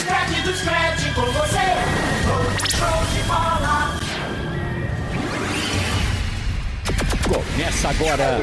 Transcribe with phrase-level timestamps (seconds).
[0.00, 1.66] Scratch do Scratch com você.
[2.74, 4.00] Show de bola.
[7.28, 8.40] Começa agora.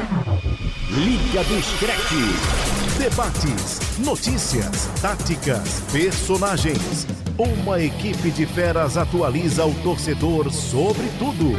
[0.89, 2.99] Liga do Screte.
[2.99, 7.07] Debates, notícias, táticas, personagens.
[7.37, 11.53] Uma equipe de feras atualiza o torcedor sobre tudo.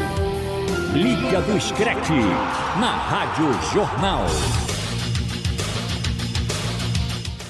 [0.92, 2.20] Liga do Screte.
[2.78, 4.26] Na Rádio Jornal.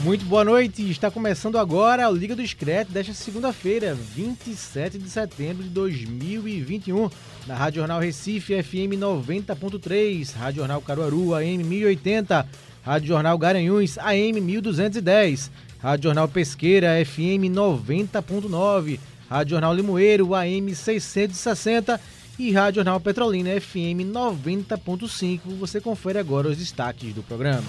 [0.03, 5.65] Muito boa noite, está começando agora o Liga do Screte desta segunda-feira, 27 de setembro
[5.65, 7.11] de 2021,
[7.48, 12.48] na Rádio Jornal Recife FM 90.3, Rádio Jornal Caruaru AM 1080,
[12.80, 22.01] Rádio Jornal Garanhuns AM 1210, Rádio Jornal Pesqueira FM 90.9, Rádio Jornal Limoeiro AM 660
[22.39, 25.41] e Rádio Jornal Petrolina FM 90.5.
[25.59, 27.67] Você confere agora os destaques do programa.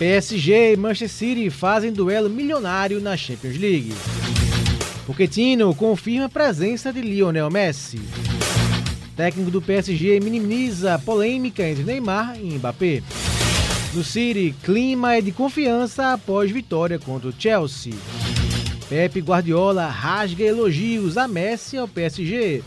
[0.00, 3.92] PSG e Manchester City fazem duelo milionário na Champions League.
[5.04, 8.00] Pochettino confirma a presença de Lionel Messi.
[9.14, 13.02] Técnico do PSG minimiza a polêmica entre Neymar e Mbappé.
[13.92, 17.92] No City, clima é de confiança após vitória contra o Chelsea.
[18.88, 22.62] Pepe Guardiola rasga elogios a Messi ao PSG.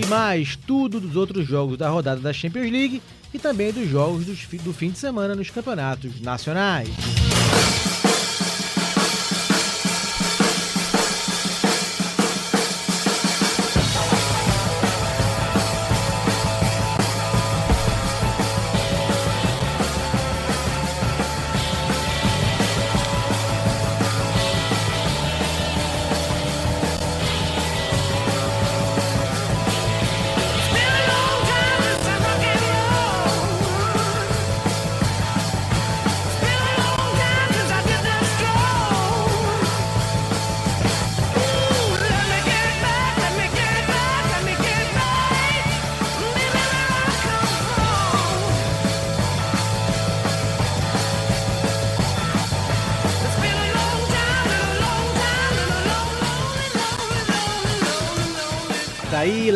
[0.00, 3.02] E mais tudo dos outros jogos da rodada da Champions League
[3.32, 6.88] e também dos jogos do fim de semana nos campeonatos nacionais.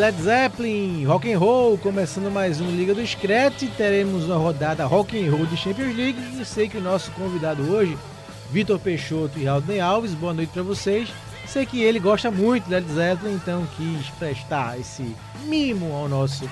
[0.05, 5.19] Led Zeppelin, Rock and Roll, começando mais um Liga do Scratch, teremos uma rodada Rock
[5.19, 7.97] and Roll de Champions League e sei que o nosso convidado hoje,
[8.51, 11.09] Vitor Peixoto e Raul Alves, boa noite para vocês.
[11.47, 15.17] Sei que ele gosta muito de Led Zeppelin, então quis prestar esse
[15.47, 16.47] mimo ao nosso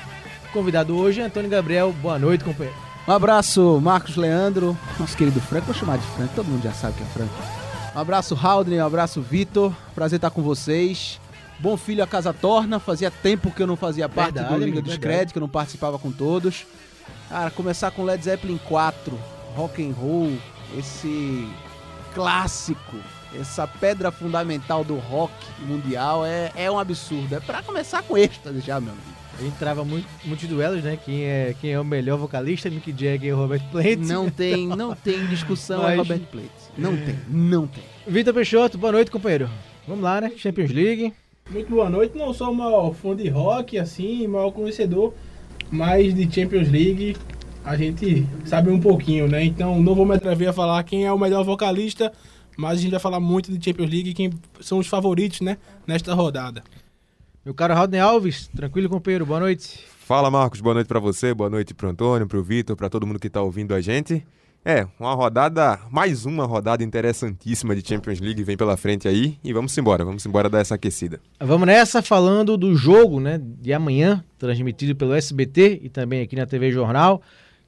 [0.51, 1.93] convidado hoje, Antônio Gabriel.
[2.01, 2.79] Boa noite, companheiro.
[3.07, 6.95] Um abraço, Marcos Leandro, nosso querido Franco, vou chamar de Franco, todo mundo já sabe
[6.95, 7.35] que é Franco.
[7.95, 11.21] Um abraço, Haldner, um abraço, Vitor, prazer estar com vocês.
[11.59, 14.83] Bom Filho a Casa Torna, fazia tempo que eu não fazia parte verdade, do Liga
[14.83, 16.67] dos Créditos, que eu não participava com todos.
[17.29, 19.19] Cara, começar com Led Zeppelin 4,
[19.55, 20.37] rock and roll,
[20.77, 21.49] esse
[22.15, 22.97] clássico,
[23.39, 27.35] essa pedra fundamental do rock mundial é, é um absurdo.
[27.35, 29.13] É para começar com êxtase já, meu amigo.
[29.41, 30.99] Entrava muito, muitos duelos, né?
[31.03, 33.99] Quem é, quem é o melhor vocalista, Mick Jagger ou Robert Plant.
[34.01, 35.93] Não tem, não tem discussão Mas...
[35.93, 36.51] é Robert Plant.
[36.77, 37.83] Não tem, não tem.
[38.07, 39.49] Vitor Peixoto, boa noite, companheiro.
[39.89, 40.33] Vamos lá, né?
[40.37, 41.13] Champions League.
[41.51, 42.17] Muito boa noite.
[42.17, 45.13] Não sou o maior fã de rock, assim, maior conhecedor,
[45.71, 47.17] mas de Champions League
[47.65, 49.45] a gente sabe um pouquinho, né?
[49.45, 52.13] Então não vou me atrever a falar quem é o melhor vocalista,
[52.57, 55.59] mas a gente vai falar muito de Champions League e quem são os favoritos, né?
[55.87, 56.63] Nesta rodada.
[57.45, 59.85] Meu caro Rodney Alves, tranquilo, companheiro, boa noite.
[59.99, 63.19] Fala, Marcos, boa noite para você, boa noite pro Antônio, pro Vitor, para todo mundo
[63.19, 64.25] que tá ouvindo a gente.
[64.65, 69.53] É, uma rodada, mais uma rodada interessantíssima de Champions League vem pela frente aí e
[69.53, 71.21] vamos embora, vamos embora dar essa aquecida.
[71.41, 76.47] Vamos nessa falando do jogo, né, de amanhã, transmitido pelo SBT e também aqui na
[76.47, 77.21] TV Jornal.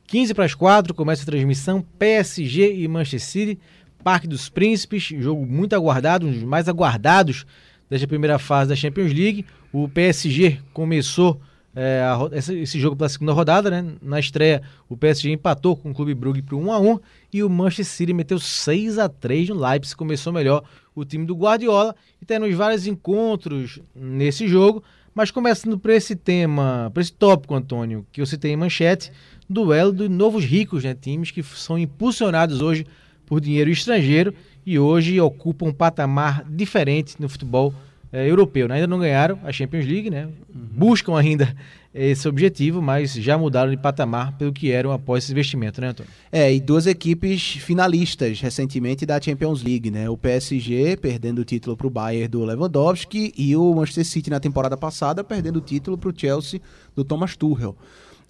[0.07, 3.61] 15 para as 4 começa a transmissão PSG e Manchester City,
[4.05, 7.45] Parque dos Príncipes, jogo muito aguardado, um dos mais aguardados
[7.91, 9.45] desta primeira fase da Champions League.
[9.73, 11.41] O PSG começou
[11.75, 13.85] é, a, esse, esse, jogo pela segunda rodada, né?
[14.01, 17.01] Na estreia, o PSG empatou com o Clube Brugge por 1 a 1
[17.33, 20.63] e o Manchester City meteu 6 a 3 no Leipzig, começou melhor
[20.95, 26.91] o time do Guardiola e temos vários encontros nesse jogo, mas começando por esse tema,
[26.95, 29.11] por esse tópico, Antônio, que você tem em manchete,
[29.51, 30.95] duelo de novos ricos, né?
[30.95, 32.87] Times que são impulsionados hoje
[33.27, 34.33] por dinheiro estrangeiro
[34.65, 37.75] e hoje ocupam um patamar diferente no futebol
[38.15, 38.69] é, europeu.
[38.69, 38.77] Né?
[38.77, 40.29] Ainda não ganharam a Champions League, né?
[40.55, 40.69] Uhum.
[40.73, 41.53] buscam ainda
[41.93, 46.11] esse objetivo, mas já mudaram de patamar pelo que eram após esse investimento, né, Antônio?
[46.31, 50.09] É, e duas equipes finalistas recentemente da Champions League, né?
[50.09, 54.41] O PSG perdendo o título para o Bayern do Lewandowski e o Manchester City na
[54.41, 56.61] temporada passada perdendo o título para o Chelsea
[56.95, 57.77] do Thomas Tuchel.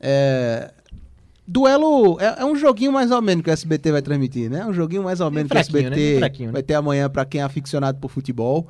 [0.01, 0.73] É,
[1.47, 4.65] Duelo é, é um joguinho mais ou menos que o SBT vai transmitir, né?
[4.67, 5.61] Um joguinho mais ou menos que o né?
[5.61, 6.51] SBT né?
[6.53, 8.67] vai ter amanhã pra quem é aficionado por futebol.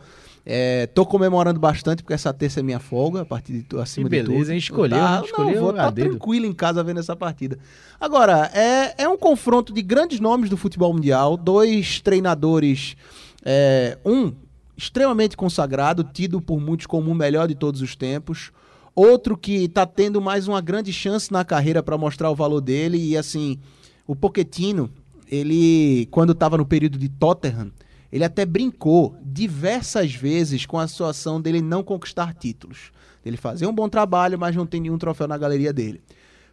[0.46, 4.16] É, tô comemorando bastante porque essa terça é minha folga, a partir de acima Que
[4.16, 4.32] de tudo.
[4.32, 4.58] beleza, hein?
[4.58, 5.24] Escolheu, Tá, né?
[5.24, 7.58] Escolheu não, vou a tá tranquilo em casa vendo essa partida.
[7.98, 12.94] Agora, é, é um confronto de grandes nomes do futebol mundial, dois treinadores,
[13.42, 14.32] é, um
[14.76, 18.50] extremamente consagrado, tido por muitos como o melhor de todos os tempos,
[18.94, 22.98] outro que tá tendo mais uma grande chance na carreira para mostrar o valor dele
[22.98, 23.58] e assim,
[24.06, 24.90] o Pochettino,
[25.30, 27.70] ele quando estava no período de Tottenham,
[28.12, 32.92] ele até brincou diversas vezes com a situação dele não conquistar títulos.
[33.24, 36.00] Ele fazer um bom trabalho, mas não tem nenhum troféu na galeria dele.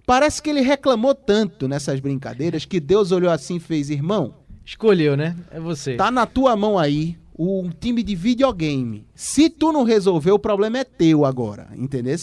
[0.06, 4.34] Parece que ele reclamou tanto nessas brincadeiras que Deus olhou assim e fez, irmão,
[4.66, 5.36] Escolheu, né?
[5.52, 5.96] É você.
[5.96, 9.06] Tá na tua mão aí um time de videogame.
[9.16, 12.18] Se tu não resolver, o problema é teu agora, entendeu?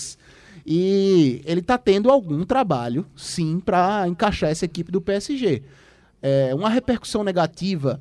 [0.67, 5.63] E ele tá tendo algum trabalho, sim, pra encaixar essa equipe do PSG.
[6.21, 8.01] É, uma repercussão negativa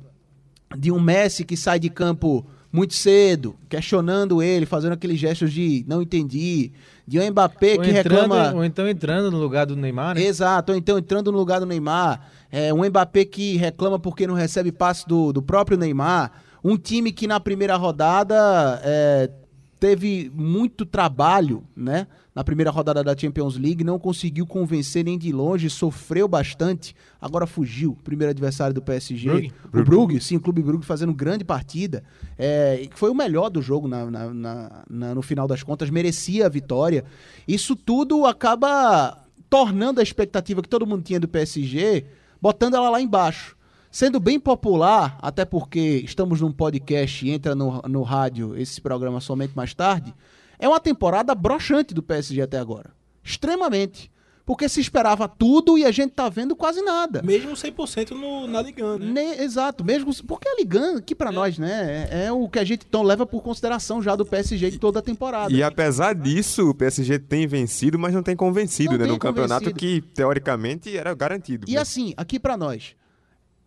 [0.76, 5.84] de um Messi que sai de campo muito cedo, questionando ele, fazendo aqueles gestos de
[5.88, 6.70] não entendi,
[7.06, 8.54] de um Mbappé ou, que entrando, reclama...
[8.54, 10.22] ou então entrando no lugar do Neymar, né?
[10.22, 12.20] Exato, ou então entrando no lugar do Neymar.
[12.52, 16.32] É, um Mbappé que reclama porque não recebe passe do, do próprio Neymar.
[16.62, 19.30] Um time que na primeira rodada é,
[19.78, 22.06] teve muito trabalho, né?
[22.34, 26.94] Na primeira rodada da Champions League, não conseguiu convencer nem de longe, sofreu bastante.
[27.20, 29.28] Agora fugiu, primeiro adversário do PSG.
[29.28, 29.52] Brugge.
[29.72, 32.04] O Brugge, sim, o Clube Brugge fazendo grande partida.
[32.38, 36.46] É, foi o melhor do jogo na- na- na- na- no final das contas, merecia
[36.46, 37.04] a vitória.
[37.46, 39.18] Isso tudo acaba
[39.50, 42.04] tornando a expectativa que todo mundo tinha do PSG,
[42.40, 43.56] botando ela lá embaixo.
[43.90, 49.20] Sendo bem popular, até porque estamos num podcast e entra no, no rádio esse programa
[49.20, 50.14] somente mais tarde,
[50.58, 52.90] é uma temporada broxante do PSG até agora.
[53.24, 54.10] Extremamente.
[54.44, 57.20] Porque se esperava tudo e a gente tá vendo quase nada.
[57.22, 59.06] Mesmo 100% no, na Ligan, né?
[59.12, 62.64] Ne- exato, mesmo porque a Ligan, aqui pra nós, né, é, é o que a
[62.64, 65.52] gente então leva por consideração já do PSG de toda a temporada.
[65.52, 69.04] E apesar disso, o PSG tem vencido, mas não tem convencido, Não né?
[69.04, 71.66] tem Num campeonato que, teoricamente, era garantido.
[71.68, 71.80] E né?
[71.82, 72.94] assim, aqui pra nós,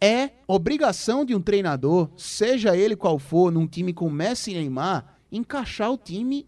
[0.02, 5.18] é obrigação de um treinador, seja ele qual for, num time com Messi e Neymar,
[5.32, 6.48] encaixar o time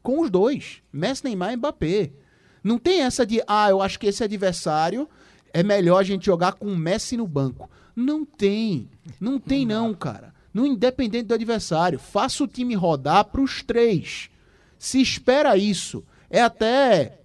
[0.00, 2.12] com os dois, Messi, Neymar e Mbappé.
[2.62, 5.08] Não tem essa de, ah, eu acho que esse adversário
[5.52, 7.68] é melhor a gente jogar com o Messi no banco.
[7.96, 8.88] Não tem.
[9.20, 10.32] Não tem não, cara.
[10.52, 14.30] No independente do adversário, faça o time rodar pros três.
[14.78, 17.20] Se espera isso, é até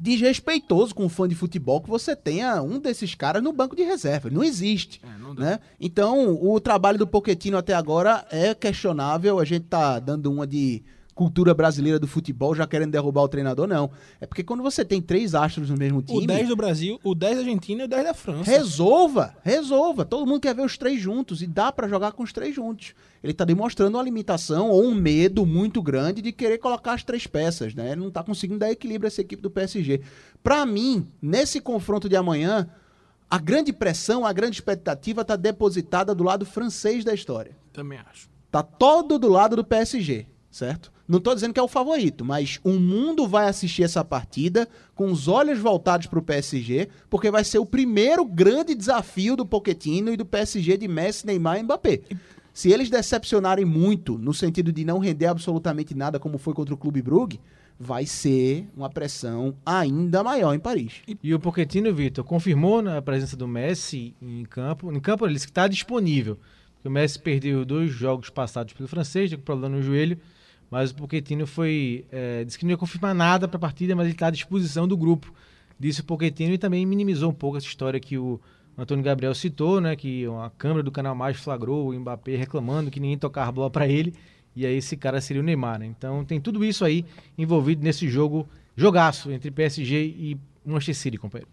[0.00, 3.82] desrespeitoso com um fã de futebol que você tenha um desses caras no banco de
[3.82, 4.30] reserva.
[4.30, 5.00] Não existe.
[5.34, 5.60] né?
[5.80, 9.38] Então, o trabalho do Poquetino até agora é questionável.
[9.38, 10.82] A gente tá dando uma de
[11.14, 13.90] cultura brasileira do futebol, já querendo derrubar o treinador, não.
[14.20, 16.26] É porque quando você tem três astros no mesmo O time.
[16.26, 18.50] 10 do Brasil, o 10 da Argentina e o 10 da França.
[18.50, 20.04] Resolva, resolva.
[20.04, 22.94] Todo mundo quer ver os três juntos e dá pra jogar com os três juntos.
[23.22, 27.26] Ele tá demonstrando uma limitação ou um medo muito grande de querer colocar as três
[27.26, 27.92] peças, né?
[27.92, 30.02] Ele não tá conseguindo dar equilíbrio a essa equipe do PSG.
[30.42, 32.68] Pra mim, nesse confronto de amanhã,
[33.30, 37.56] a grande pressão, a grande expectativa tá depositada do lado francês da história.
[37.72, 38.28] Também acho.
[38.50, 40.92] Tá todo do lado do PSG, certo?
[41.06, 45.10] Não tô dizendo que é o favorito, mas o mundo vai assistir essa partida com
[45.10, 50.16] os olhos voltados pro PSG, porque vai ser o primeiro grande desafio do Pochettino e
[50.16, 52.02] do PSG de Messi, Neymar e Mbappé.
[52.52, 56.78] Se eles decepcionarem muito, no sentido de não render absolutamente nada, como foi contra o
[56.78, 57.40] Clube Brugge,
[57.78, 61.02] vai ser uma pressão ainda maior em Paris.
[61.20, 64.92] E o Pochettino, Vitor, confirmou na presença do Messi em campo.
[64.92, 66.38] Em campo, ele disse que está disponível.
[66.84, 70.16] O Messi perdeu dois jogos passados pelo francês, com problema no joelho.
[70.70, 74.06] Mas o Pochettino foi, é, disse que não ia confirmar nada para a partida, mas
[74.06, 75.32] ele está à disposição do grupo.
[75.78, 78.40] Disse o Pochettino e também minimizou um pouco essa história que o
[78.76, 79.94] Antônio Gabriel citou, né?
[79.94, 83.70] Que a câmera do Canal Mais flagrou o Mbappé reclamando que ninguém tocava a bola
[83.70, 84.14] para ele.
[84.56, 85.86] E aí esse cara seria o Neymar, né?
[85.86, 87.04] Então tem tudo isso aí
[87.36, 91.50] envolvido nesse jogo, jogaço entre PSG e Manchester City, companheiro.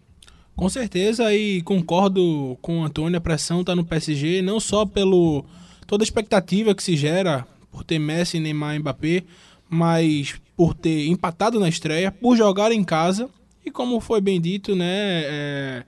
[0.54, 5.44] Com certeza, e concordo com o Antônio, a pressão tá no PSG, não só pelo
[5.86, 9.24] toda a expectativa que se gera por ter Messi, Neymar e Mbappé,
[9.68, 13.28] mas por ter empatado na estreia, por jogar em casa,
[13.64, 15.84] e como foi bem dito, né, é,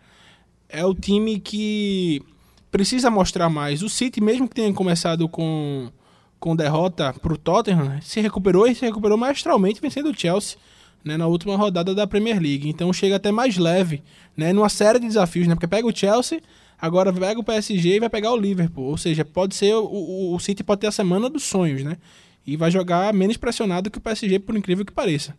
[0.69, 2.23] é o time que
[2.73, 3.83] precisa mostrar mais.
[3.83, 5.91] O City, mesmo que tenha começado com,
[6.41, 10.57] com derrota pro Tottenham, se recuperou e se recuperou maestralmente vencendo o Chelsea
[11.05, 12.69] né, na última rodada da Premier League.
[12.69, 14.03] Então chega até mais leve,
[14.37, 16.41] né, numa série de desafios, né, porque pega o Chelsea,
[16.85, 18.85] agora pega o PSG e vai pegar o Liverpool.
[18.85, 21.97] Ou seja, pode ser o, o, o City pode ter a semana dos sonhos, né?
[22.47, 25.35] E vai jogar menos pressionado que o PSG, por incrível que pareça.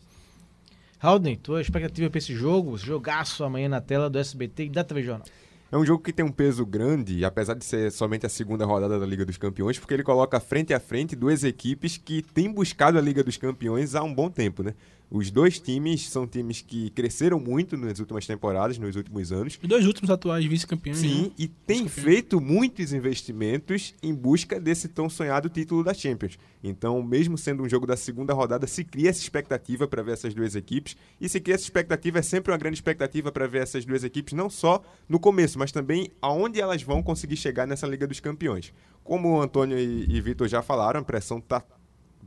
[1.00, 5.04] Haldane, tua expectativa para esse jogo, jogaço amanhã na tela do SBT e da TV
[5.04, 5.28] Jornal.
[5.72, 9.00] É um jogo que tem um peso grande, apesar de ser somente a segunda rodada
[9.00, 12.98] da Liga dos Campeões, porque ele coloca frente a frente duas equipes que têm buscado
[12.98, 14.74] a Liga dos Campeões há um bom tempo, né?
[15.10, 19.60] Os dois times são times que cresceram muito nas últimas temporadas, nos últimos anos.
[19.62, 20.98] Os dois últimos atuais vice-campeões.
[20.98, 21.32] Sim, né?
[21.38, 26.38] e tem feito muitos investimentos em busca desse tão sonhado título da Champions.
[26.64, 30.34] Então, mesmo sendo um jogo da segunda rodada, se cria essa expectativa para ver essas
[30.34, 30.98] duas equipes.
[31.22, 34.34] E se cria essa expectativa, é sempre uma grande expectativa para ver essas duas equipes,
[34.34, 38.74] não só no começo, mas também aonde elas vão conseguir chegar nessa Liga dos Campeões.
[39.04, 41.64] Como o Antônio e, e Vitor já falaram, a pressão está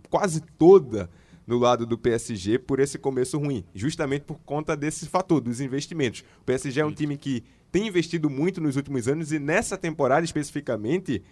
[0.08, 1.10] quase toda
[1.48, 6.22] no lado do PSG por esse começo ruim, justamente por conta desse fator dos investimentos.
[6.42, 10.26] O PSG é um time que tem investido muito nos últimos anos e nessa temporada
[10.26, 11.22] especificamente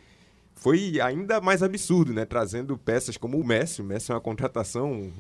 [0.54, 2.24] foi ainda mais absurdo, né?
[2.24, 3.82] Trazendo peças como o Messi.
[3.82, 5.12] O Messi é uma contratação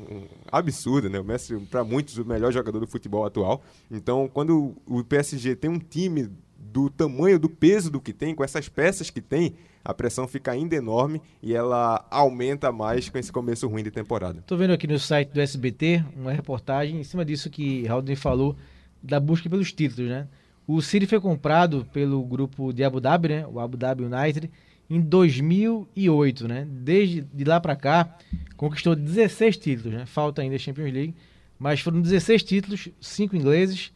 [0.50, 1.20] absurda, né?
[1.20, 3.62] O Messi, para muitos, o melhor jogador do futebol atual.
[3.90, 8.42] Então, quando o PSG tem um time do tamanho, do peso do que tem, com
[8.42, 9.56] essas peças que tem,
[9.86, 14.42] a pressão fica ainda enorme e ela aumenta mais com esse começo ruim de temporada.
[14.44, 18.56] Tô vendo aqui no site do SBT uma reportagem em cima disso que Haldane falou
[19.00, 20.26] da busca pelos títulos, né?
[20.66, 23.46] O City foi comprado pelo grupo de Abu Dhabi, né?
[23.46, 24.50] O Abu Dhabi United
[24.90, 26.66] em 2008, né?
[26.68, 28.18] Desde de lá para cá
[28.56, 30.04] conquistou 16 títulos, né?
[30.04, 31.14] Falta ainda a Champions League,
[31.60, 33.92] mas foram 16 títulos, cinco ingleses,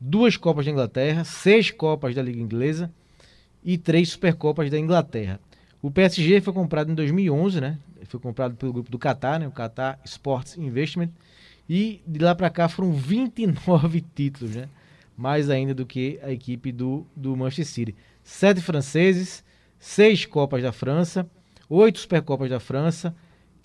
[0.00, 2.90] duas Copas da Inglaterra, seis Copas da Liga Inglesa
[3.68, 5.38] e três Supercopas da Inglaterra.
[5.82, 7.78] O PSG foi comprado em 2011, né?
[8.04, 9.46] Foi comprado pelo grupo do Qatar, né?
[9.46, 11.10] O Qatar Sports Investment.
[11.68, 14.70] E de lá para cá foram 29 títulos, né?
[15.14, 17.96] Mais ainda do que a equipe do, do Manchester City.
[18.24, 19.44] Sete franceses,
[19.78, 21.28] seis Copas da França,
[21.68, 23.14] oito Supercopas da França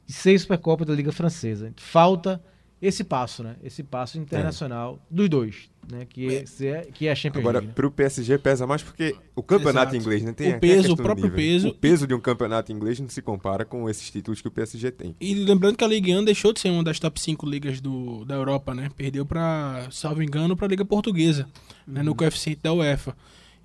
[0.06, 1.72] e seis Supercopas da Liga Francesa.
[1.78, 2.44] Falta
[2.84, 3.56] esse passo, né?
[3.64, 6.06] Esse passo internacional dos dois, né?
[6.06, 7.72] Que é, que é a Champions Agora, né?
[7.74, 9.96] pro PSG pesa mais porque o campeonato Exato.
[9.96, 10.34] inglês, né?
[10.34, 11.70] Tem O peso, o próprio peso.
[11.70, 14.92] O peso de um campeonato inglês não se compara com esses títulos que o PSG
[14.92, 15.16] tem.
[15.22, 18.26] E lembrando que a Ligue 1 deixou de ser uma das top 5 ligas do,
[18.26, 18.90] da Europa, né?
[18.98, 21.48] Perdeu para, salvo engano, para a Liga Portuguesa,
[21.88, 22.04] né?
[22.04, 23.16] no coeficiente da UEFA.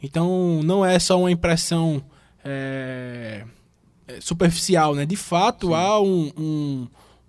[0.01, 2.01] Então, não é só uma impressão
[2.45, 3.45] é,
[4.07, 5.05] é, superficial, né?
[5.05, 6.89] De fato, há um, um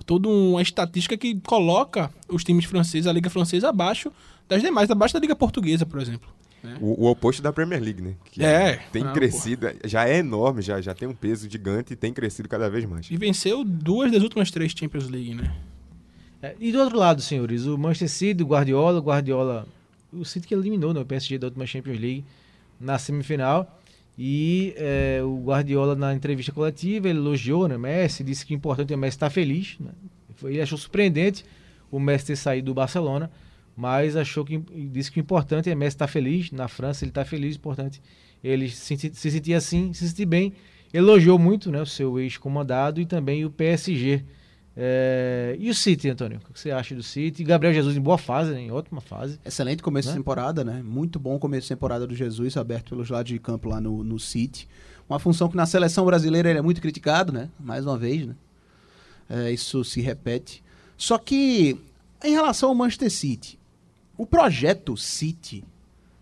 [0.10, 4.12] toda uma estatística que coloca os times franceses, a Liga Francesa, abaixo
[4.48, 6.28] das demais, abaixo da Liga Portuguesa, por exemplo.
[6.82, 8.16] O, o oposto da Premier League, né?
[8.32, 8.78] Que É.
[8.92, 12.50] Tem Ah, crescido, já é enorme, já, já tem um peso gigante e tem crescido
[12.50, 13.06] cada vez mais.
[13.12, 15.56] E venceu duas das últimas três Champions League, né?
[16.42, 19.68] É, e do outro lado, senhores, o Manchester City, o Guardiola, o Guardiola,
[20.12, 22.26] o City que eliminou né, o PSG da última Champions League
[22.80, 23.79] na semifinal.
[24.22, 28.92] E é, o Guardiola, na entrevista coletiva, ele elogiou né, Messi, disse que o importante
[28.92, 29.78] é o Messi estar feliz.
[29.80, 29.92] Né?
[30.44, 31.46] Ele achou surpreendente
[31.90, 33.32] o Messi ter saído do Barcelona,
[33.78, 34.58] mas achou que
[34.92, 36.52] disse que o importante é Messi estar feliz.
[36.52, 38.02] Na França ele está feliz, importante
[38.44, 40.52] ele se, se sentir assim, se sentir bem.
[40.94, 44.26] Elogiou muito né, o seu ex-comandado e também o PSG.
[44.82, 46.40] É, e o City, Antônio?
[46.50, 47.44] O que você acha do City?
[47.44, 49.38] Gabriel Jesus em boa fase, né, em ótima fase.
[49.46, 50.14] Excelente começo Né?
[50.14, 50.82] de temporada, né?
[50.82, 54.18] Muito bom começo de temporada do Jesus, aberto pelos lados de campo lá no, no
[54.18, 54.70] City.
[55.10, 57.50] Uma função que na seleção brasileira ele é muito criticado, né?
[57.60, 58.36] Mais uma vez, né?
[59.30, 60.64] É, isso se repete.
[60.96, 61.78] Só que,
[62.24, 63.60] em relação ao Manchester City,
[64.18, 65.64] o projeto City,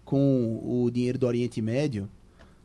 [0.04, 2.10] com o dinheiro do Oriente Médio,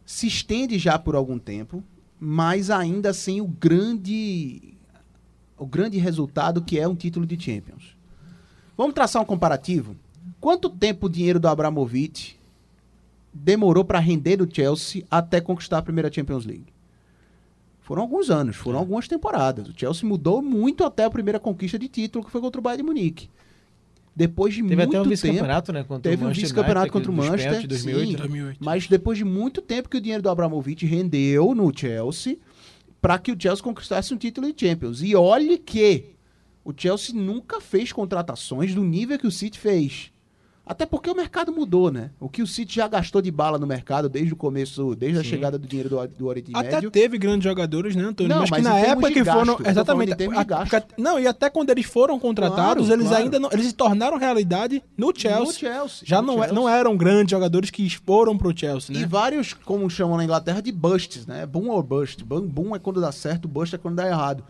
[0.06, 1.84] se estende já por algum tempo,
[2.18, 4.74] mas ainda sem o grande,
[5.62, 7.96] o grande resultado que é um título de Champions.
[8.76, 9.94] Vamos traçar um comparativo?
[10.40, 12.36] Quanto tempo o dinheiro do Abramovich
[13.32, 16.66] demorou para render do Chelsea até conquistar a primeira Champions League?
[17.80, 19.68] Foram alguns anos, foram algumas temporadas.
[19.68, 22.82] O Chelsea mudou muito até a primeira conquista de título, que foi contra o Bayern
[22.82, 23.28] de Munique.
[24.14, 25.84] Depois de Teve muito até um tempo, vice-campeonato, né?
[25.84, 28.12] Contra Teve o um vice-campeonato contra o Manchester, pênaltis de 2008, sim.
[28.12, 28.18] né?
[28.18, 28.58] 2008.
[28.60, 32.36] mas depois de muito tempo que o dinheiro do Abramovich rendeu no Chelsea
[33.02, 35.02] para que o Chelsea conquistasse um título de Champions.
[35.02, 36.14] E olhe que
[36.64, 40.12] o Chelsea nunca fez contratações do nível que o City fez.
[40.64, 42.10] Até porque o mercado mudou, né?
[42.20, 45.22] O que o City já gastou de bala no mercado desde o começo, desde a
[45.24, 45.28] Sim.
[45.30, 46.90] chegada do dinheiro do, do Oriente Até Médio.
[46.90, 48.30] teve grandes jogadores, né, Antônio?
[48.30, 49.68] Não, mas que mas na época que gasto, foram.
[49.68, 50.12] Exatamente.
[50.12, 50.16] a-
[50.66, 53.24] porque- não, e até quando eles foram contratados, Claro, eles claro.
[53.24, 53.48] ainda não.
[53.52, 55.44] Eles se tornaram realidade no Chelsea.
[55.46, 56.04] No Chelsea.
[56.04, 56.54] Já no não, é- Chelsea.
[56.54, 59.06] não eram grandes jogadores que foram pro Chelsea, E né?
[59.06, 61.44] vários, como chamam na Inglaterra, de busts, né?
[61.44, 62.22] Boom or bust.
[62.24, 64.44] Boom, boom é quando dá certo, bust é quando dá errado.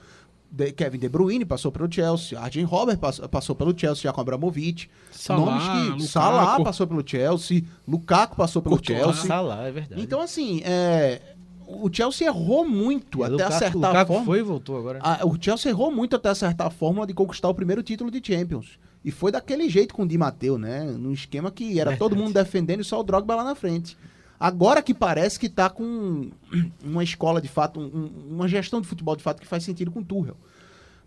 [0.54, 4.20] De- Kevin De Bruyne passou pelo Chelsea, Arjen Robert passou, passou pelo Chelsea já com
[4.20, 4.90] Abramovich.
[5.10, 6.00] Salah, Nomes que Lukaku.
[6.02, 8.78] Salah passou pelo Chelsea, Lukaku passou pelo.
[8.84, 9.26] Chelsea.
[9.26, 10.02] Salah, é verdade.
[10.02, 11.22] Então assim, é,
[11.66, 14.26] o Chelsea errou muito E até Lukaku- acertar a Lukaku forma.
[14.26, 14.98] foi e voltou agora.
[15.02, 18.20] Ah, o Chelsea errou muito até acertar a fórmula de conquistar o primeiro título de
[18.22, 18.78] Champions.
[19.02, 20.84] E foi daquele jeito com o Di Matteo, né?
[20.84, 23.96] Num esquema que era todo mundo defendendo e só o Drogba lá na frente.
[24.44, 26.28] Agora que parece que tá com
[26.82, 29.92] uma escola de fato, um- um- uma gestão de futebol de fato que faz sentido
[29.92, 30.36] com o Tuchel.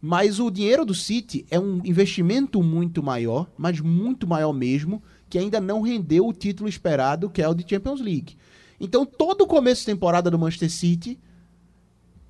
[0.01, 5.37] Mas o dinheiro do City é um investimento muito maior, mas muito maior mesmo, que
[5.37, 8.37] ainda não rendeu o título esperado, que é o de Champions League.
[8.79, 11.19] Então, todo o começo de temporada do Manchester City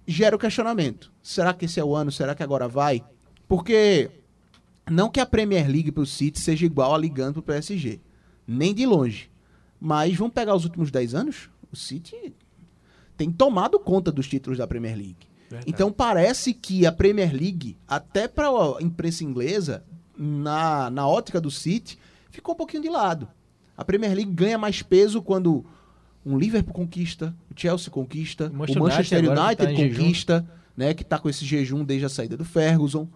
[0.07, 1.11] gera o questionamento.
[1.21, 2.11] Será que esse é o ano?
[2.11, 3.03] Será que agora vai?
[3.47, 4.09] Porque
[4.89, 7.99] não que a Premier League pro City seja igual a ligando pro PSG.
[8.47, 9.29] Nem de longe.
[9.85, 11.47] Mas vamos pegar os últimos 10 anos?
[11.71, 12.33] O City
[13.15, 15.27] tem tomado conta dos títulos da Premier League.
[15.67, 19.83] Então parece que a Premier League, até para a imprensa inglesa,
[20.17, 21.99] na, na ótica do City,
[22.31, 23.27] ficou um pouquinho de lado.
[23.77, 25.63] A Premier League ganha mais peso quando
[26.25, 29.97] um Liverpool conquista, o Chelsea conquista, O Manchester o Manchester United que United tá jejum.
[29.99, 33.07] conquista, né, que está com esse jejum desde a saída do Ferguson.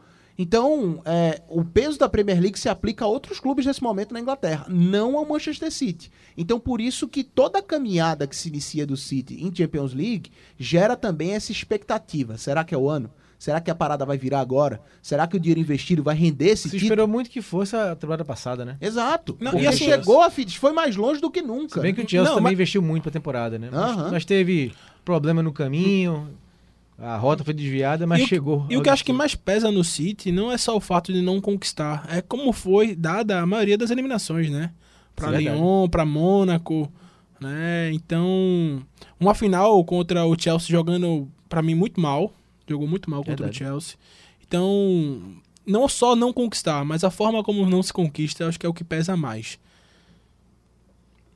[0.42, 4.22] Então, é, o peso da Premier League se aplica a outros clubes nesse momento na
[4.22, 6.10] Inglaterra, não ao Manchester City.
[6.38, 10.32] Então, por isso que toda a caminhada que se inicia do City em Champions League
[10.58, 12.38] gera também essa expectativa.
[12.38, 13.12] Será que é o ano?
[13.38, 14.82] Será que a parada vai virar agora?
[15.02, 16.84] Será que o dinheiro investido vai render esse Se título?
[16.84, 18.78] esperou muito que fosse a temporada passada, né?
[18.80, 19.38] Exato.
[19.42, 21.76] Não, porque e assim, chegou a Fitch, foi mais longe do que nunca.
[21.76, 23.70] Se bem que o Chelsea Não, também mas- investiu muito pra temporada, né?
[23.72, 24.74] Mas, mas teve
[25.06, 26.30] problema no caminho,
[27.02, 28.66] a rota foi desviada, mas E o- chegou.
[28.70, 31.12] E o que eu acho que mais pesa no City não é só o fato
[31.14, 34.72] de não conquistar, é como foi dada a maioria das eliminações, né?
[35.16, 35.54] Pra Isso é.
[35.56, 36.92] Lyon, pra Mônaco,
[37.40, 37.92] né?
[37.94, 38.82] Então,
[39.20, 42.34] uma final contra o Chelsea jogando, pra mim, muito mal.
[42.68, 43.56] Jogou muito mal contra Verdade.
[43.64, 43.96] o Chelsea.
[44.48, 45.22] Então,
[45.66, 48.70] não só não conquistar, mas a forma como não se conquista, eu acho que é
[48.70, 49.58] o que pesa mais.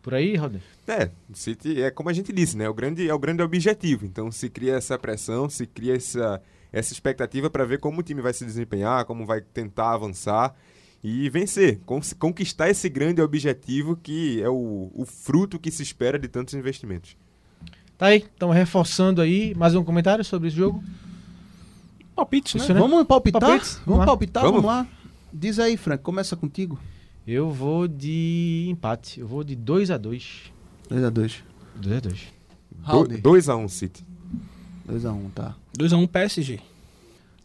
[0.03, 0.59] Por aí, Roder?
[0.85, 2.67] É, City é como a gente disse, né?
[2.69, 4.05] O grande, é o grande objetivo.
[4.05, 6.41] Então se cria essa pressão, se cria essa,
[6.73, 10.53] essa expectativa para ver como o time vai se desempenhar, como vai tentar avançar
[11.01, 16.19] e vencer, con- conquistar esse grande objetivo que é o, o fruto que se espera
[16.19, 17.15] de tantos investimentos.
[17.97, 19.55] Tá aí, estamos reforçando aí.
[19.55, 20.83] Mais um comentário sobre esse jogo?
[22.13, 22.61] Palpites, né?
[22.61, 22.79] Isso, né?
[22.79, 23.41] Vamos palpitar?
[23.41, 23.75] Palpites?
[23.75, 24.43] Vamos Vamos palpitar?
[24.43, 24.61] Vamos.
[24.61, 24.87] Vamos lá.
[25.31, 26.77] Diz aí, Frank, começa contigo.
[27.25, 29.19] Eu vou de empate.
[29.19, 30.51] Eu vou de 2x2.
[30.89, 31.41] 2x2.
[31.81, 32.17] 2x2.
[32.85, 33.17] Howdy.
[33.21, 34.05] 2x1 City.
[34.89, 35.55] 2x1, tá.
[35.77, 36.59] 2x1 PSG.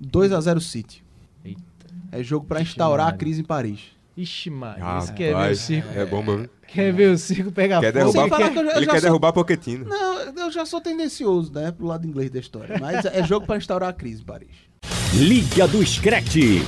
[0.03, 1.05] 2x0 City.
[1.45, 1.61] Eita.
[2.11, 3.19] É jogo pra Ixi, instaurar a Maria.
[3.19, 3.81] crise em Paris.
[4.17, 4.83] Ixi, Maria.
[4.85, 5.89] Rapaz, Esse quer ver o circo.
[5.99, 6.51] é bomba, viu?
[6.67, 7.99] Quer ver o circo pegar Quer fogo?
[8.13, 9.85] derrubar, Sem falar que eu já- eu ele quer sou- derrubar Pochettino.
[9.87, 12.77] Não, eu já sou tendencioso, né, pro lado inglês da história.
[12.81, 14.49] Mas é jogo pra instaurar a crise em Paris.
[15.15, 16.59] Liga do Screte.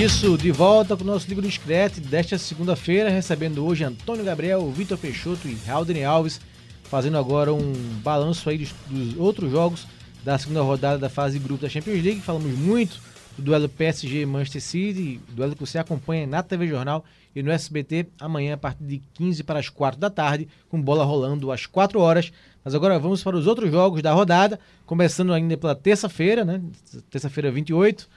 [0.00, 4.66] Isso, de volta com o nosso Liga do Screte desta segunda-feira, recebendo hoje Antônio Gabriel,
[4.70, 6.40] Vitor Peixoto e Haldane Alves,
[6.84, 9.86] fazendo agora um balanço aí dos, dos outros jogos
[10.24, 12.22] da segunda rodada da fase de grupo da Champions League.
[12.22, 12.98] Falamos muito
[13.36, 17.04] do duelo PSG Manchester City, duelo que você acompanha na TV Jornal
[17.36, 21.04] e no SBT amanhã a partir de 15 para as 4 da tarde, com bola
[21.04, 22.32] rolando às 4 horas.
[22.64, 26.62] Mas agora vamos para os outros jogos da rodada, começando ainda pela terça-feira, né?
[27.10, 28.08] Terça-feira 28.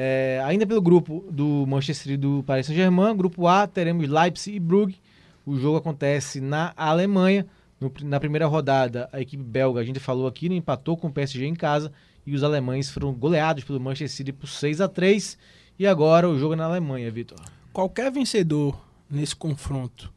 [0.00, 4.60] É, ainda pelo grupo do Manchester e do Paris Saint-Germain, grupo A, teremos Leipzig e
[4.60, 5.00] Brugge.
[5.44, 7.44] O jogo acontece na Alemanha.
[7.80, 11.12] No- na primeira rodada, a equipe belga, a gente falou aqui, né, empatou com o
[11.12, 11.90] PSG em casa
[12.24, 15.36] e os alemães foram goleados pelo Manchester City por 6 a 3
[15.76, 17.38] E agora o jogo é na Alemanha, Vitor.
[17.72, 18.80] qualquer vencedor
[19.10, 20.12] nesse confronto,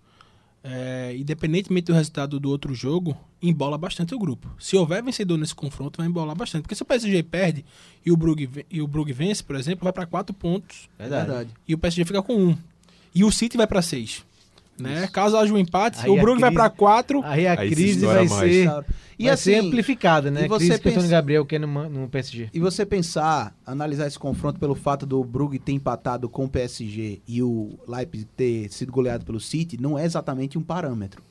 [0.63, 4.47] é, independentemente do resultado do outro jogo, embola bastante o grupo.
[4.59, 6.61] Se houver vencedor nesse confronto, vai embolar bastante.
[6.63, 7.65] Porque se o PSG perde
[8.05, 10.89] e o Brugge, e o Brugge vence, por exemplo, vai para quatro pontos
[11.67, 12.57] e o PSG fica com um.
[13.13, 14.23] E o City vai para seis.
[14.79, 15.07] Né?
[15.13, 17.21] Caso haja um empate, Aí o Brugge vai crise- para quatro.
[17.23, 18.29] Aí a Aí se crise vai mais.
[18.29, 18.85] ser,
[19.19, 20.45] E vai assim, ser amplificada, né?
[20.45, 22.49] e você crise que pensa- Gabriel quer no, Man- no PSG.
[22.51, 27.21] E você pensar, analisar esse confronto pelo fato do Brugge ter empatado com o PSG
[27.27, 31.21] e o Leipzig ter sido goleado pelo City, não é exatamente um parâmetro.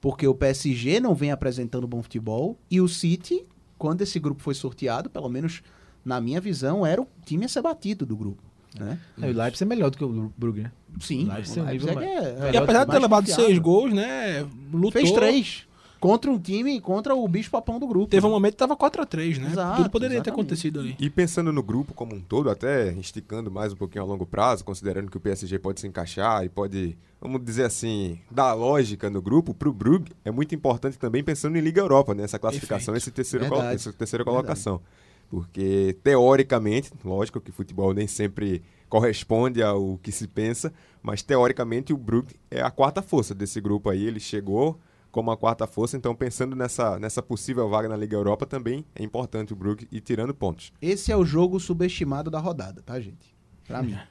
[0.00, 3.44] Porque o PSG não vem apresentando bom futebol e o City,
[3.76, 5.62] quando esse grupo foi sorteado, pelo menos
[6.04, 8.42] na minha visão, era o time a ser batido do grupo.
[8.78, 8.98] Né?
[9.20, 10.72] Aí o Leipzig é melhor do que o Brugge, né?
[11.00, 13.46] Sim, Leipzig o é um nível Leipzig é, é E apesar de ter levado confiável.
[13.46, 14.46] seis gols, né?
[14.72, 14.92] Lutou.
[14.92, 15.66] Fez três.
[16.00, 18.06] Contra um time, contra o bicho papão do grupo.
[18.06, 19.50] Teve um momento que tava 4x3, né?
[19.50, 20.40] Exato, Tudo poderia ter exatamente.
[20.40, 20.96] acontecido ali.
[20.98, 24.64] E pensando no grupo como um todo, até esticando mais um pouquinho a longo prazo,
[24.64, 29.20] considerando que o PSG pode se encaixar e pode, vamos dizer assim, dar lógica no
[29.20, 33.46] grupo, pro Brugge é muito importante também pensando em Liga Europa, nessa classificação, esse terceiro
[33.46, 33.74] Verdade.
[33.74, 34.80] essa terceira colocação.
[35.28, 41.96] Porque, teoricamente, lógico que futebol nem sempre corresponde ao que se pensa, mas teoricamente o
[41.96, 44.80] Brugge é a quarta força desse grupo aí, ele chegou
[45.10, 49.02] como a quarta força, então pensando nessa, nessa possível vaga na Liga Europa também é
[49.02, 50.72] importante o Brugge ir tirando pontos.
[50.80, 53.34] Esse é o jogo subestimado da rodada, tá, gente?
[53.66, 53.96] Pra mim.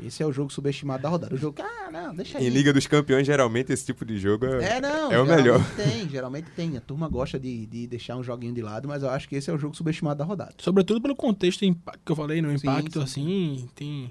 [0.00, 1.34] Esse é o jogo subestimado da rodada.
[1.34, 2.46] O jogo ah, não, deixa aí.
[2.46, 5.10] Em Liga dos Campeões, geralmente, esse tipo de jogo é, É, não.
[5.10, 5.60] é o melhor.
[5.74, 6.76] Tem, geralmente tem.
[6.76, 9.50] A turma gosta de, de deixar um joguinho de lado, mas eu acho que esse
[9.50, 10.54] é o jogo subestimado da rodada.
[10.58, 11.62] Sobretudo pelo contexto
[12.04, 14.02] que eu falei, no Sim, impacto, sim, assim, tem.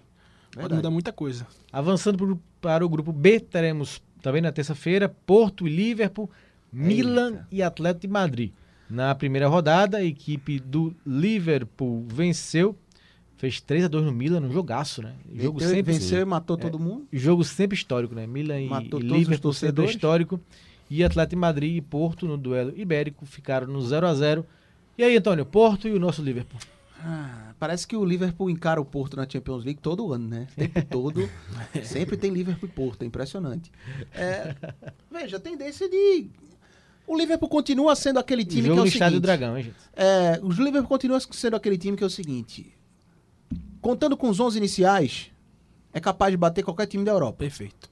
[0.52, 0.76] Pode Verdade.
[0.76, 1.47] mudar muita coisa.
[1.71, 6.30] Avançando pro- para o grupo B, teremos também na terça-feira Porto e Liverpool,
[6.71, 8.51] Milan e Atlético de Madrid.
[8.89, 12.75] Na primeira rodada, a equipe do Liverpool venceu,
[13.38, 15.13] fez 3 a 2 no Milan, num jogaço, né?
[15.36, 17.06] Jogo Venceu- sempre, venceu e matou todo mundo.
[17.12, 18.25] jogo sempre histórico, né?
[18.25, 19.91] Milan e, Matou e Liverpool sempre torcedores.
[19.91, 20.39] histórico.
[20.89, 24.45] E Atlético de Madrid e Porto no duelo ibérico ficaram no 0 a 0
[24.97, 26.60] E aí, Antônio, Porto e o nosso Liverpool.
[27.03, 30.47] Ah, parece que o Liverpool encara o Porto na Champions League todo ano, né?
[30.51, 31.29] O tempo todo.
[31.83, 33.71] sempre tem Liverpool e Porto, é impressionante.
[34.13, 34.55] É,
[35.11, 36.29] veja, a tendência de.
[37.05, 39.11] O Liverpool continua sendo aquele time que é o seguinte.
[39.11, 39.75] do Dragão, hein, gente?
[39.93, 42.73] É, o Liverpool continua sendo aquele time que é o seguinte.
[43.79, 45.31] Contando com os 11 iniciais,
[45.93, 47.37] é capaz de bater qualquer time da Europa.
[47.37, 47.89] Perfeito.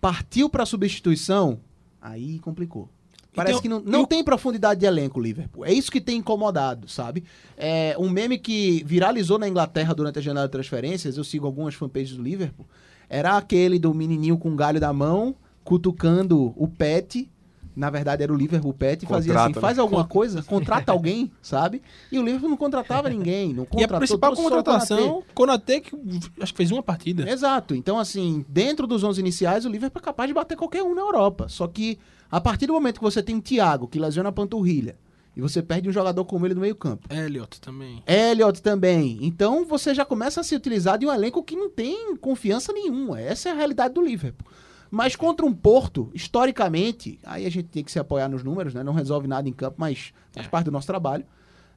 [0.00, 1.60] Partiu pra substituição,
[2.00, 2.90] aí complicou.
[3.34, 5.64] Parece tem- que não, não o- tem profundidade de elenco o Liverpool.
[5.64, 7.24] É isso que tem incomodado, sabe?
[7.56, 11.74] É um meme que viralizou na Inglaterra durante a janela de transferências, eu sigo algumas
[11.74, 12.66] fanpages do Liverpool,
[13.08, 17.28] era aquele do menininho com o galho da mão, cutucando o pet,
[17.74, 19.60] na verdade era o Liverpool pet, e fazia assim, né?
[19.60, 21.80] faz alguma coisa, contrata alguém, sabe?
[22.10, 25.96] E o Liverpool não contratava ninguém, não E a contratou principal contratação, Konaté, que
[26.40, 27.28] acho que fez uma partida.
[27.28, 27.74] Exato.
[27.74, 31.00] Então, assim, dentro dos 11 iniciais, o Liverpool é capaz de bater qualquer um na
[31.00, 31.48] Europa.
[31.48, 31.98] Só que,
[32.32, 34.96] a partir do momento que você tem um Thiago, que lesiona a panturrilha,
[35.36, 38.02] e você perde um jogador como ele no meio campo, Elliot também.
[38.06, 42.16] Elliot também, então você já começa a se utilizar de um elenco que não tem
[42.16, 43.20] confiança nenhuma.
[43.20, 44.46] Essa é a realidade do Liverpool.
[44.90, 48.82] Mas contra um Porto, historicamente, aí a gente tem que se apoiar nos números, né?
[48.82, 50.50] Não resolve nada em campo, mas faz É.
[50.50, 51.24] parte do nosso trabalho.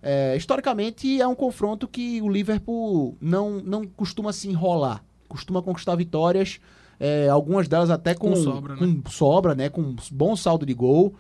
[0.04, 5.02] É, historicamente, é um confronto que o Liverpool não, não costuma se enrolar.
[5.30, 6.60] Costuma conquistar vitórias,
[7.00, 8.80] é, algumas delas até com, Com sobra, né?
[8.80, 9.70] com sobra, né?
[9.70, 11.16] Com bom saldo de gol.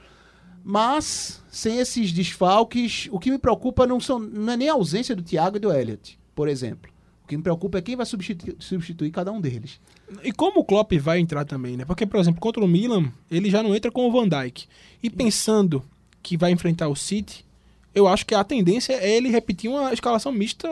[0.64, 5.16] Mas, sem esses desfalques, o que me preocupa não, são, não é nem a ausência
[5.16, 6.92] do Thiago e do Elliot, por exemplo.
[7.24, 9.80] O que me preocupa é quem vai substituir, substituir cada um deles.
[10.24, 11.86] E como o Klopp vai entrar também, né?
[11.86, 14.68] Porque, por exemplo, contra o Milan, ele já não entra com o Van Dijk.
[15.02, 15.84] E pensando
[16.22, 17.46] que vai enfrentar o City,
[17.94, 20.68] eu acho que a tendência é ele repetir uma escalação mista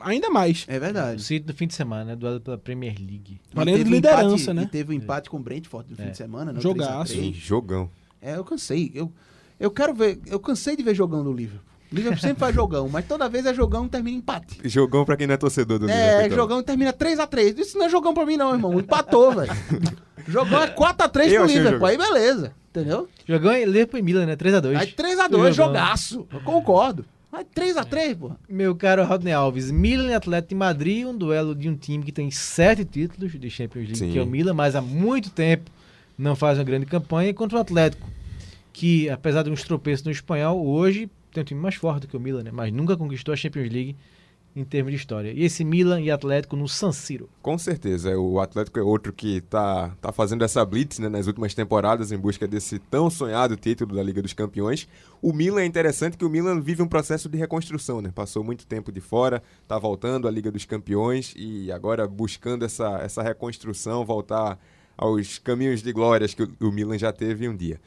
[0.00, 0.64] ainda mais.
[0.68, 1.22] É O verdade.
[1.22, 2.16] City do fim de semana, né?
[2.16, 3.40] Duelo pela Premier League.
[3.52, 4.62] Valendo de teve um liderança, empate- né?
[4.62, 6.58] E teve um empate com o Brentford no fim de semana, né?
[6.58, 7.12] O Jogaço.
[7.12, 7.36] 3 a 3.
[7.36, 7.90] Sim, jogão.
[8.20, 8.90] É, eu cansei.
[8.94, 9.12] Eu,
[9.60, 10.20] eu quero ver.
[10.26, 11.66] Eu cansei de ver jogão do Liverpool.
[11.90, 14.58] O Liverpool sempre faz jogão, mas toda vez é jogão e termina em empate.
[14.64, 16.24] Jogão pra quem não é torcedor do É, Liverpool.
[16.26, 16.36] então.
[16.38, 17.58] jogão e termina 3x3.
[17.58, 18.78] Isso não é jogão pra mim, não, irmão.
[18.80, 19.52] Empatou, velho.
[20.26, 21.86] Jogão é 4x3 Eu pro Liverpool.
[21.86, 22.54] Aí beleza.
[22.70, 23.06] Entendeu?
[23.28, 24.36] Jogão é Liverpool e Milan, né?
[24.36, 24.74] 3x2.
[24.78, 26.26] Aí 3x2, jogaço.
[26.32, 27.04] Eu concordo.
[27.32, 28.32] Aí 3x3, pô.
[28.46, 32.12] Meu caro Rodney Alves, Milan e Atlético de Madrid, um duelo de um time que
[32.12, 34.12] tem sete títulos de Champions League, Sim.
[34.12, 35.70] que é o Milan, mas há muito tempo
[36.18, 38.06] não faz uma grande campanha, contra o Atlético,
[38.70, 42.16] que apesar de uns tropeços no espanhol, hoje tem um time mais forte do que
[42.16, 42.50] o Milan, né?
[42.52, 43.96] mas nunca conquistou a Champions League
[44.54, 45.32] em termos de história.
[45.32, 47.28] E esse Milan e Atlético no San Siro.
[47.40, 51.54] Com certeza, o Atlético é outro que tá, tá fazendo essa blitz né, nas últimas
[51.54, 54.86] temporadas em busca desse tão sonhado título da Liga dos Campeões.
[55.20, 58.10] O Milan é interessante que o Milan vive um processo de reconstrução, né?
[58.14, 62.98] Passou muito tempo de fora, tá voltando à Liga dos Campeões e agora buscando essa,
[62.98, 64.58] essa reconstrução, voltar
[64.96, 67.80] aos caminhos de glórias que o Milan já teve um dia.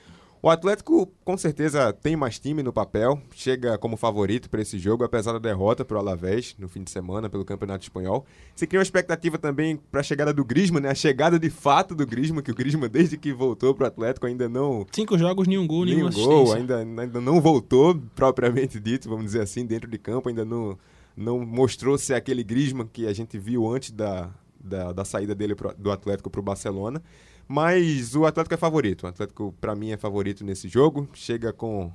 [0.46, 5.04] O Atlético com certeza tem mais time no papel, chega como favorito para esse jogo,
[5.04, 8.24] apesar da derrota para o Alavés no fim de semana pelo Campeonato Espanhol.
[8.56, 10.92] Se cria uma expectativa também para a chegada do Griezmann, né?
[10.92, 14.28] A chegada de fato do Griezmann, que o Griezmann desde que voltou para o Atlético
[14.28, 19.10] ainda não Cinco jogos, nenhum gol, nenhum nenhuma gol, ainda, ainda não voltou propriamente dito,
[19.10, 20.78] vamos dizer assim, dentro de campo, ainda não,
[21.18, 24.30] não mostrou ser aquele Griezmann que a gente viu antes da,
[24.64, 27.02] da, da saída dele pro- do Atlético para o Barcelona.
[27.48, 29.04] Mas o Atlético é favorito.
[29.04, 31.08] O Atlético, para mim, é favorito nesse jogo.
[31.14, 31.92] Chega com,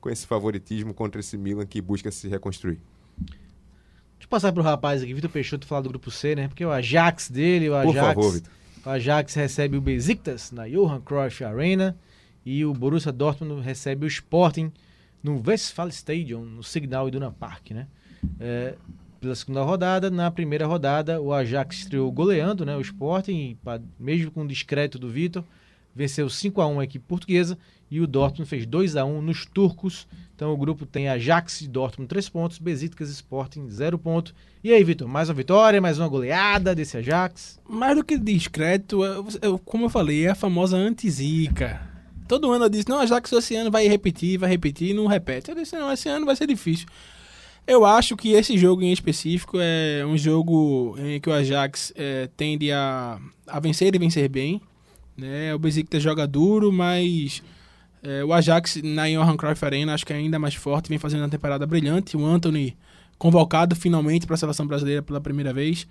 [0.00, 2.78] com esse favoritismo contra esse Milan que busca se reconstruir.
[3.18, 6.48] Deixa eu passar pro rapaz aqui, Vitor Peixoto, falar do grupo C, né?
[6.48, 8.06] Porque o Ajax dele, o Por Ajax.
[8.06, 8.52] favor, Vitor.
[8.84, 11.96] O Ajax recebe o Besiktas na Johan Cruyff Arena
[12.44, 14.72] e o Borussia Dortmund recebe o Sporting
[15.22, 17.86] no Westfalenstadion, no Signal Iduna Park, né?
[18.40, 18.74] É,
[19.22, 22.76] pela segunda rodada, na primeira rodada, o Ajax estreou goleando, né?
[22.76, 23.56] O Sporting,
[23.98, 24.48] mesmo com o
[24.98, 25.44] do Vitor,
[25.94, 27.56] venceu 5 a 1 a equipe portuguesa
[27.88, 30.08] e o Dortmund fez 2 a 1 nos turcos.
[30.34, 34.34] Então o grupo tem Ajax e Dortmund 3 pontos, Besiktas e Sporting 0 ponto.
[34.64, 37.60] E aí, Vitor, mais uma vitória, mais uma goleada desse Ajax?
[37.68, 39.04] Mais do que discreto,
[39.40, 41.80] eu- como eu falei, é a famosa anti-zica.
[42.26, 45.50] Todo ano eu disse, não, Ajax esse ano vai repetir, vai repetir, não repete.
[45.50, 46.88] Eu disse, não, esse ano vai ser difícil.
[47.66, 52.28] Eu acho que esse jogo em específico é um jogo em que o Ajax é,
[52.36, 54.60] tende a, a vencer e vencer bem.
[55.16, 55.54] Né?
[55.54, 57.42] O Besiktas joga duro, mas
[58.02, 61.20] é, o Ajax na Johan Cruyff Arena acho que é ainda mais forte, vem fazendo
[61.20, 62.16] uma temporada brilhante.
[62.16, 62.76] O Anthony
[63.16, 65.86] convocado finalmente para a seleção brasileira pela primeira vez.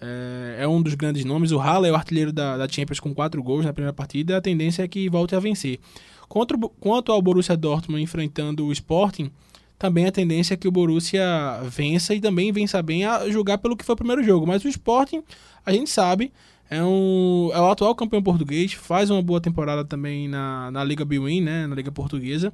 [0.00, 1.50] É, é um dos grandes nomes.
[1.50, 4.36] O Haller é o artilheiro da, da Champions com quatro gols na primeira partida.
[4.36, 5.80] A tendência é que volte a vencer.
[6.28, 9.30] Quanto ao Borussia Dortmund enfrentando o Sporting,
[9.78, 11.24] também a tendência é que o Borussia
[11.64, 14.46] vença e também vença bem a julgar pelo que foi o primeiro jogo.
[14.46, 15.22] Mas o Sporting,
[15.64, 16.32] a gente sabe,
[16.70, 21.04] é, um, é o atual campeão português, faz uma boa temporada também na, na Liga
[21.04, 22.52] Bwin, né, na Liga Portuguesa.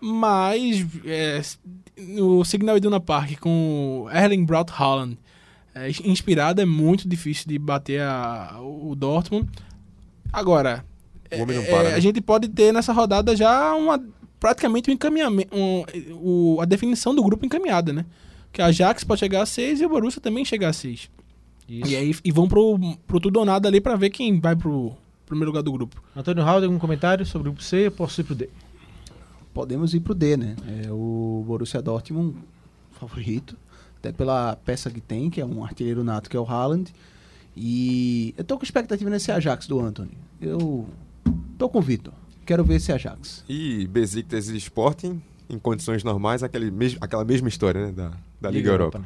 [0.00, 1.40] Mas é,
[2.20, 5.16] o Signal Iduna Park com Erling Braut Haaland
[5.74, 9.48] é, inspirado é muito difícil de bater a- o Dortmund.
[10.32, 10.84] Agora,
[11.30, 11.94] é, para, né?
[11.94, 14.02] a gente pode ter nessa rodada já uma
[14.42, 15.84] praticamente um encaminhamento, um,
[16.20, 18.04] o, a definição do grupo encaminhada, né?
[18.52, 21.08] Que a Ajax pode chegar a 6 e o Borussia também chegar a 6.
[21.68, 21.88] Isso.
[21.88, 22.76] E aí e vão pro,
[23.06, 24.94] pro tudo ou nada ali pra ver quem vai pro
[25.26, 26.02] primeiro lugar do grupo.
[26.16, 27.86] Antônio Raul, algum comentário sobre o grupo C?
[27.86, 28.50] Eu posso ir pro D.
[29.54, 30.56] Podemos ir pro D, né?
[30.84, 32.36] É o Borussia Dortmund
[32.98, 33.56] favorito,
[33.98, 36.92] até pela peça que tem, que é um artilheiro nato, que é o Haaland.
[37.56, 40.18] E eu tô com expectativa nesse Ajax do Anthony.
[40.40, 40.88] Eu
[41.56, 42.12] tô com o Vitor.
[42.44, 43.44] Quero ver esse Ajax.
[43.48, 48.50] E Besiktas e Sporting, em condições normais, aquele mes aquela mesma história né, da, da
[48.50, 48.98] Liga, Europa.
[48.98, 49.04] né?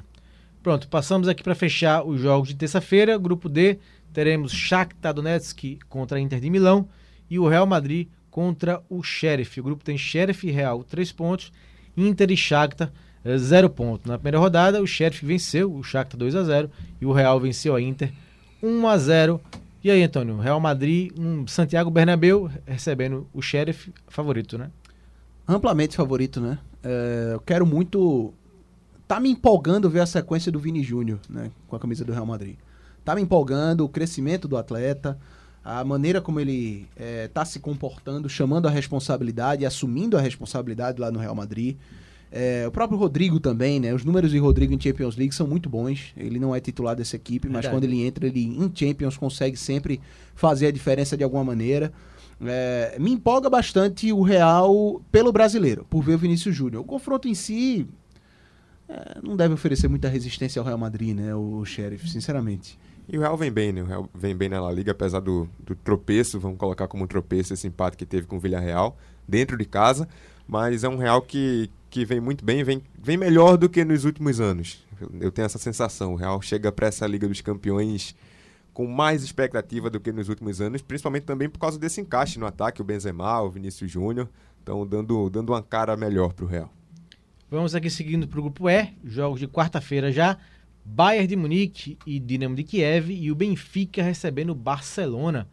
[0.62, 3.16] Pronto, passamos aqui para fechar os jogos de terça-feira.
[3.16, 3.78] Grupo D,
[4.12, 6.88] teremos Shakhtar Donetsk contra a Inter de Milão
[7.30, 9.60] e o Real Madrid contra o Sheriff.
[9.60, 11.52] O grupo tem Sheriff e Real 3 pontos,
[11.96, 12.92] Inter e Shakhtar
[13.36, 14.06] 0 pontos.
[14.06, 16.70] Na primeira rodada, o Sheriff venceu o Shakhtar 2 a 0
[17.00, 18.12] e o Real venceu a Inter
[18.62, 19.40] 1 a 0.
[19.86, 24.68] E aí, Antônio, Real Madrid, um Santiago Bernabéu recebendo o Sheriff favorito, né?
[25.46, 26.58] Amplamente favorito, né?
[26.82, 28.34] É, eu quero muito.
[29.06, 31.52] Tá me empolgando ver a sequência do Vini Júnior, né?
[31.68, 32.56] Com a camisa do Real Madrid.
[33.04, 35.16] Tá me empolgando o crescimento do atleta,
[35.64, 41.12] a maneira como ele é, tá se comportando, chamando a responsabilidade, assumindo a responsabilidade lá
[41.12, 41.76] no Real Madrid.
[42.30, 43.94] É, o próprio Rodrigo também, né?
[43.94, 46.12] Os números de Rodrigo em Champions League são muito bons.
[46.16, 47.74] Ele não é titular dessa equipe, mas Verdade.
[47.74, 50.00] quando ele entra, ele em Champions consegue sempre
[50.34, 51.92] fazer a diferença de alguma maneira.
[52.44, 56.82] É, me empolga bastante o Real pelo brasileiro, por ver o Vinícius Júnior.
[56.82, 57.86] O confronto em si
[58.88, 61.34] é, não deve oferecer muita resistência ao Real Madrid, né?
[61.34, 62.78] O Sheriff, sinceramente.
[63.08, 63.82] E o Real vem bem, né?
[63.82, 67.06] O Real vem bem na La Liga, apesar do, do tropeço, vamos colocar como um
[67.06, 70.08] tropeço esse empate que teve com o Villarreal, dentro de casa.
[70.46, 74.04] Mas é um Real que, que vem muito bem, vem, vem melhor do que nos
[74.04, 74.84] últimos anos.
[75.18, 76.12] Eu, tenho essa sensação.
[76.12, 78.14] O Real chega para essa Liga dos Campeões
[78.74, 82.44] com mais expectativa do que nos últimos anos, principalmente também por causa desse encaixe no
[82.44, 84.28] ataque, o Benzema, o Vinícius Júnior,
[84.58, 86.70] estão dando, dando uma cara melhor para o Real.
[87.50, 90.36] Vamos aqui seguindo para o grupo E, jogos de quarta-feira já.
[90.84, 95.48] Bayern de Munique e Dinamo de Kiev e o Benfica recebendo o Barcelona.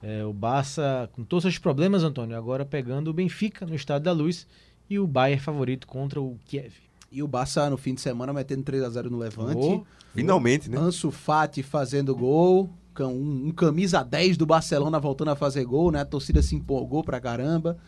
[0.00, 4.12] É, o Barça com todos os problemas, Antônio, agora pegando o Benfica no Estado da
[4.12, 4.46] Luz
[4.90, 6.72] e o Bayern favorito contra o Kiev.
[7.12, 9.56] E o Barça no fim de semana metendo 3 a 0 no Levante.
[9.58, 9.82] Oh,
[10.14, 10.76] Finalmente, né?
[10.78, 12.68] Ansu Fati fazendo gol.
[12.98, 16.00] Um, um camisa 10 do Barcelona voltando a fazer gol, né?
[16.00, 17.78] A torcida se empolgou pra caramba.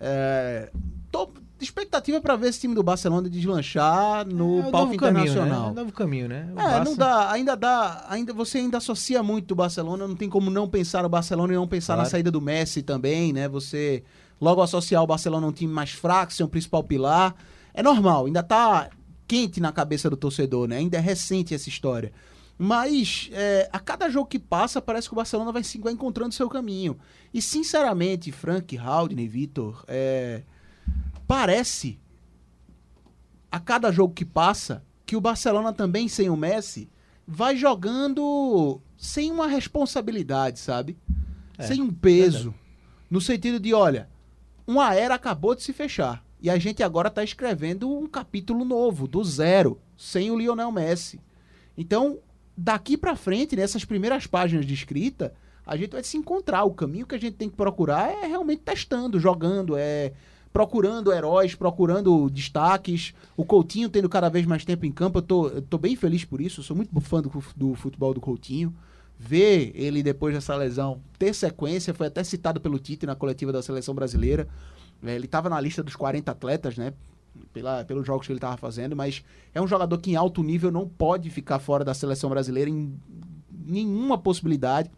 [0.00, 0.70] É,
[1.10, 1.28] tô
[1.60, 5.62] expectativa pra ver esse time do Barcelona deslanchar no é o palco novo caminho, internacional.
[5.62, 5.68] né?
[5.68, 6.48] É o novo caminho, né?
[6.54, 10.16] O É, Barça- não dá, ainda dá, ainda você ainda associa muito o Barcelona, não
[10.16, 12.10] tem como não pensar no Barcelona e não pensar na Claro.
[12.10, 13.48] saída do Messi também, né?
[13.48, 14.02] Você
[14.40, 17.34] logo associar o Barcelona a um time mais fraco, ser um principal pilar,
[17.72, 18.90] é normal, ainda tá
[19.26, 20.76] quente na cabeça do torcedor, né?
[20.76, 22.12] Ainda é recente essa história.
[22.56, 26.48] Mas é, a cada jogo que passa, parece que o Barcelona vai, vai encontrando seu
[26.48, 26.96] caminho.
[27.32, 30.42] E sinceramente, Frank, Haldane, Vitor, é,
[31.26, 31.98] parece
[33.50, 36.88] a cada jogo que passa que o Barcelona também sem o Messi
[37.26, 40.96] vai jogando sem uma responsabilidade, sabe?
[41.58, 42.54] É, sem um peso.
[43.10, 44.08] No sentido de, olha,
[44.66, 46.24] uma era acabou de se fechar.
[46.40, 51.20] E a gente agora tá escrevendo um capítulo novo, do zero, sem o Lionel Messi.
[51.76, 52.18] Então,
[52.56, 55.34] daqui pra frente, nessas primeiras páginas de escrita,
[55.66, 56.64] a gente vai se encontrar.
[56.64, 60.12] O caminho que a gente tem que procurar é realmente testando, jogando, é
[60.52, 63.14] procurando heróis, procurando destaques.
[63.36, 66.24] O Coutinho tendo cada vez mais tempo em campo, eu tô, eu tô bem feliz
[66.24, 66.60] por isso.
[66.60, 68.74] Eu sou muito fã do, do futebol do Coutinho.
[69.26, 73.62] Ver ele depois dessa lesão ter sequência, foi até citado pelo Tite na coletiva da
[73.62, 74.46] seleção brasileira.
[75.02, 76.92] É, Ele estava na lista dos 40 atletas, né?
[77.52, 80.70] Pela, pelos jogos que ele estava fazendo, mas é um jogador que em alto nível
[80.70, 82.96] não pode ficar fora da seleção brasileira em
[83.50, 84.90] nenhuma possibilidade.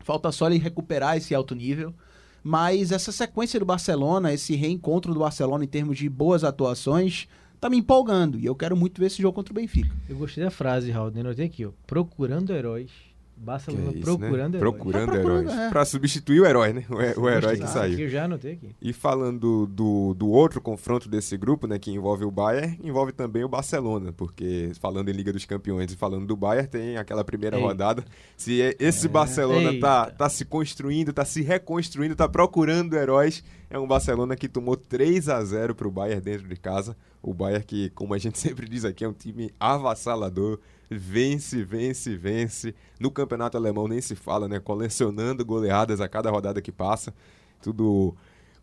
[0.00, 1.94] Falta só ele recuperar esse alto nível.
[2.42, 7.28] Mas essa sequência do Barcelona, esse reencontro do Barcelona em termos de boas atuações,
[7.60, 8.40] tá me empolgando.
[8.40, 9.94] E eu quero muito ver esse jogo contra o Benfica.
[10.08, 11.70] Eu gostei da frase, Raul, anotei aqui, ó.
[11.86, 12.90] Procurando heróis.
[13.36, 14.58] Barcelona Que é isso, procurando né?
[14.58, 14.74] heróis.
[14.76, 15.58] Procurando, Tá procurando, heróis.
[15.58, 15.68] é.
[15.70, 16.84] Pra substituir o herói, né?
[16.88, 17.92] O, o herói que Ah, saiu.
[17.94, 18.68] aqui eu já anotei aqui.
[18.80, 23.42] E falando do, do outro confronto desse grupo, né, que envolve o Bayern, envolve também
[23.42, 27.56] o Barcelona, porque falando em Liga dos Campeões e falando do Bayern, tem aquela primeira
[27.56, 27.66] Eita.
[27.66, 28.04] rodada.
[28.36, 30.16] Se é- esse Barcelona tá, Eita.
[30.18, 35.28] tá se construindo, tá se reconstruindo, tá procurando heróis, é um Barcelona que tomou 3
[35.28, 36.96] a 0 pro Bayern dentro de casa.
[37.20, 40.58] O Bayern que, como a gente sempre diz aqui, é um time avassalador,
[40.92, 42.74] vence, vence, vence.
[42.98, 47.14] No campeonato alemão nem se fala, né, colecionando goleadas a cada rodada que passa.
[47.62, 48.14] Tudo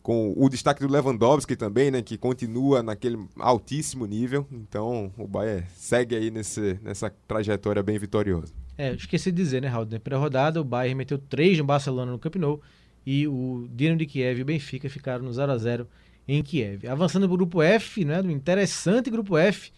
[0.02, 4.46] com o destaque do Lewandowski também, né, que continua naquele altíssimo nível.
[4.50, 8.52] Então, o Bayern segue aí nesse, nessa trajetória bem vitoriosa.
[8.78, 9.86] É, esqueci de dizer, né, Raul?
[9.90, 12.62] Na primeira rodada, o Bayern meteu 3 no Barcelona no Camp Nou
[13.04, 15.86] e o Dinamo de Kiev e o Benfica ficaram no 0 a 0
[16.26, 16.86] em Kiev.
[16.86, 19.70] Avançando para o grupo F, né, do interessante grupo F,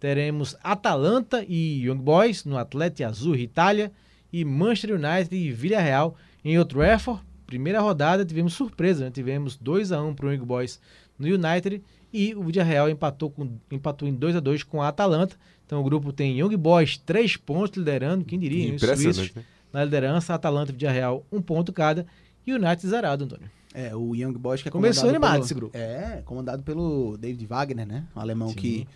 [0.00, 3.92] teremos Atalanta e Young Boys no Atlético Azul Itália
[4.32, 7.20] e Manchester United e Villarreal em Old Trafford.
[7.46, 9.10] Primeira rodada tivemos surpresa, né?
[9.10, 10.80] tivemos 2 a 1 para o Young Boys
[11.18, 11.82] no United
[12.12, 15.36] e o Villarreal empatou, com, empatou em 2 a 2 com a Atalanta.
[15.66, 18.74] Então o grupo tem Young Boys 3 pontos liderando, quem diria?
[18.74, 19.44] Os suíços Impressionante, né?
[19.72, 22.06] na liderança, Atalanta e Villarreal um ponto cada
[22.46, 23.50] e o United zerado, Antônio.
[23.74, 25.76] É, o Young Boys que é Começou animado pelo- esse grupo.
[25.76, 28.04] É, comandado pelo David Wagner, né?
[28.16, 28.54] Um alemão Sim.
[28.56, 28.88] que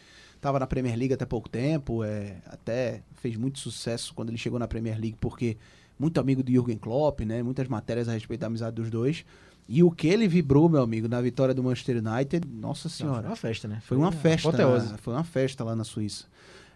[0.44, 4.58] estava na Premier League até pouco tempo, é, até fez muito sucesso quando ele chegou
[4.58, 5.56] na Premier League, porque
[5.98, 7.42] muito amigo do Jürgen Klopp, né?
[7.42, 9.24] Muitas matérias a respeito da amizade dos dois.
[9.66, 13.26] E o que ele vibrou, meu amigo, na vitória do Manchester United, nossa Foi senhora.
[13.28, 13.80] uma festa, né?
[13.86, 14.52] Foi uma festa.
[14.52, 16.26] na- foi uma festa lá na Suíça.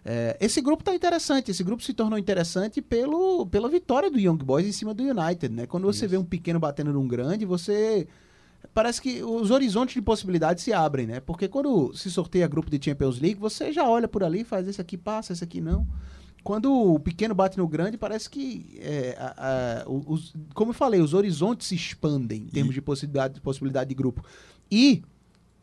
[0.03, 1.51] É, esse grupo tá interessante.
[1.51, 5.53] Esse grupo se tornou interessante pelo, pela vitória do Young Boys em cima do United,
[5.53, 5.67] né?
[5.67, 8.07] Quando você vê um pequeno batendo num grande, você
[8.73, 11.19] parece que os horizontes de possibilidades se abrem, né?
[11.19, 14.79] Porque quando se sorteia grupo de Champions League, você já olha por ali, faz esse
[14.81, 15.87] aqui passa, esse aqui não.
[16.43, 21.01] Quando o pequeno bate no grande, parece que, é, a- a- os- como eu falei,
[21.01, 24.23] os horizontes se expandem em termos de possibilidade, possibilidade de grupo.
[24.71, 25.03] E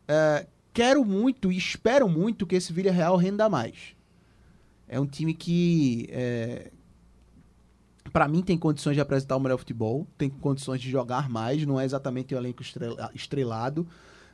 [0.07, 3.95] é, quero muito e espero muito que esse Villarreal renda mais.
[4.87, 6.71] É um time que, é,
[8.17, 11.79] para mim, tem condições de apresentar o melhor futebol, tem condições de jogar mais, não
[11.79, 13.85] é exatamente um elenco estrela- estrelado,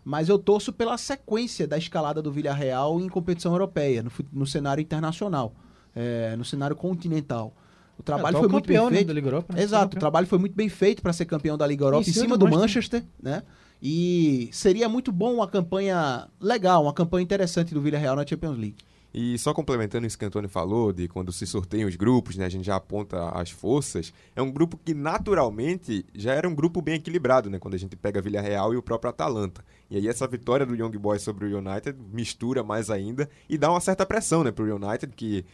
[0.06, 4.82] mas eu torço pela sequência da escalada do Villarreal em competição europeia, no, no cenário
[4.82, 5.54] internacional,
[5.94, 7.54] é, no cenário continental.
[8.00, 9.08] O trabalho É, foi muito bem né, feito.
[9.08, 9.62] da Liga Europa, né?
[9.62, 12.14] Exato, o trabalho foi muito bem feito para ser campeão da Liga Europa Em em
[12.14, 13.44] cima cima do do Manchester, né?
[13.82, 18.78] E seria muito bom uma campanha legal, uma campanha interessante do Villarreal na Champions League.
[19.14, 22.46] E só complementando isso que o Antônio falou, de quando se sorteiam os grupos, né,
[22.46, 26.82] a gente já aponta as forças, é um grupo que naturalmente já era um grupo
[26.82, 29.64] bem equilibrado, né, quando a gente pega Villarreal e o próprio Atalanta.
[29.88, 33.70] E aí essa vitória do Young Boys sobre o United mistura mais ainda e dá
[33.70, 35.46] uma certa pressão, né, pro United que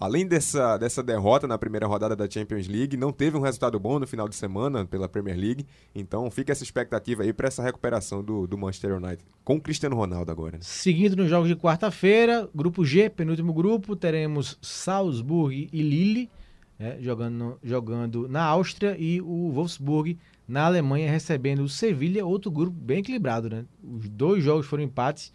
[0.00, 3.98] além dessa, dessa derrota na primeira rodada da Champions League, não teve um resultado bom
[3.98, 5.66] no final de semana pela Premier League.
[5.94, 9.96] Então fica essa expectativa aí para essa recuperação do, do Manchester United com o Cristiano
[9.96, 10.58] Ronaldo agora.
[10.58, 10.62] Né?
[10.62, 16.30] Seguindo nos jogos de quarta-feira, grupo G, penúltimo grupo, teremos Salzburg e Lille
[16.78, 22.76] né, jogando, jogando na Áustria e o Wolfsburg na Alemanha recebendo o Sevilha, outro grupo
[22.78, 23.50] bem equilibrado.
[23.50, 23.64] Né?
[23.82, 25.32] Os dois jogos foram empates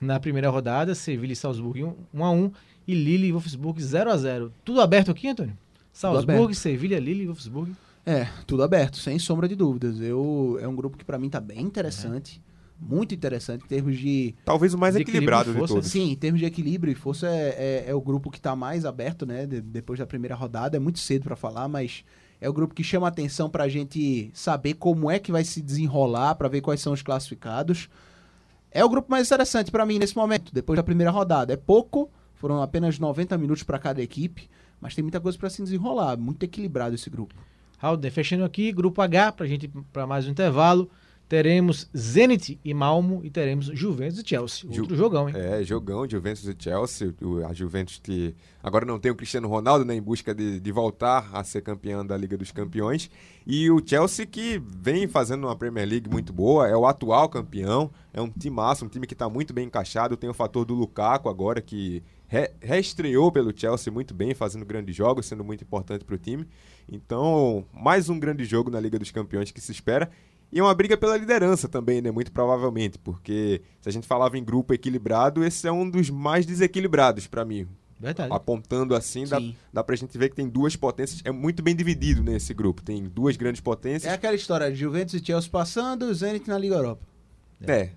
[0.00, 2.52] na primeira rodada, Sevilha e Salzburg 1 1 a 1
[2.86, 5.56] e Lille e Wolfsburg 0 a 0 Tudo aberto aqui, Antônio?
[5.92, 6.54] Salzburg.
[6.54, 7.72] Sevilha, Lille e Wolfsburg.
[8.04, 10.00] É, tudo aberto, sem sombra de dúvidas.
[10.00, 12.40] Eu, é um grupo que para mim tá bem interessante,
[12.78, 15.90] muito interessante em termos de Talvez o mais De equilibrado de força, todos.
[15.90, 18.84] Sim, em termos de equilíbrio e força, é, é, é o grupo que está mais
[18.84, 19.46] aberto, né?
[19.46, 20.76] de- depois da primeira rodada.
[20.76, 22.04] É muito cedo para falar, mas
[22.40, 25.60] é o grupo que chama atenção para a gente saber como é que vai se
[25.62, 27.88] desenrolar, para ver quais são os classificados.
[28.70, 31.52] É o grupo mais interessante para mim nesse momento, depois da primeira rodada.
[31.54, 34.48] É pouco, foram apenas 90 minutos para cada equipe,
[34.80, 36.16] mas tem muita coisa para se desenrolar.
[36.16, 37.34] Muito equilibrado esse grupo.
[37.78, 40.88] Halden, fechando aqui, grupo H, pra gente para mais um intervalo.
[41.28, 44.72] Teremos Zenit e Malmo e teremos Juventus e Chelsea.
[44.72, 45.34] Ju- Outro jogão, hein?
[45.36, 47.12] É, jogão, Juventus e Chelsea.
[47.48, 51.28] A Juventus que agora não tem o Cristiano Ronaldo, né, em busca de, de voltar
[51.32, 53.10] a ser campeão da Liga dos Campeões.
[53.44, 57.90] E o Chelsea que vem fazendo uma Premier League muito boa, é o atual campeão,
[58.14, 60.16] é um timaço, um time que está muito bem encaixado.
[60.16, 64.94] Tem o fator do Lukaku agora, que re- reestreou pelo Chelsea muito bem, fazendo grandes
[64.94, 66.46] jogos, sendo muito importante para o time.
[66.90, 70.10] Então, mais um grande jogo na Liga dos Campeões que se espera.
[70.52, 72.10] E é uma briga pela liderança também, né?
[72.12, 76.46] Muito provavelmente, porque se a gente falava em grupo equilibrado, esse é um dos mais
[76.46, 77.66] desequilibrados para mim.
[77.98, 78.30] Verdade.
[78.32, 79.56] Apontando assim, dá, Sim.
[79.72, 81.20] dá pra gente ver que tem duas potências.
[81.24, 82.82] É muito bem dividido nesse grupo.
[82.82, 84.12] Tem duas grandes É potências.
[84.12, 87.02] aquela história de Juventus e Chelsea passando, o Zenit na Liga Europa.
[87.66, 87.72] É.
[87.72, 87.90] É,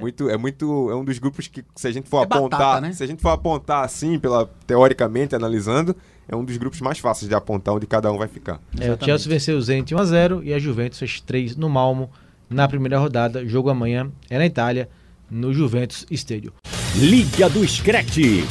[0.00, 2.80] muito, é muito, é um dos grupos que se a gente for É batata, apontar,
[2.80, 2.92] né?
[2.92, 5.94] se a gente for apontar assim, pela teoricamente analisando,
[6.28, 8.60] é um dos grupos mais fáceis de apontar onde cada um vai ficar.
[8.80, 9.04] É, o.
[9.04, 12.10] Chelsea venceu o Zenit 1x0 e a Juventus fez 3 no Malmo
[12.48, 13.46] na primeira rodada.
[13.46, 14.88] Jogo amanhã é na Itália,
[15.30, 16.52] no Juventus Stadium.
[16.96, 18.44] Liga do Screte.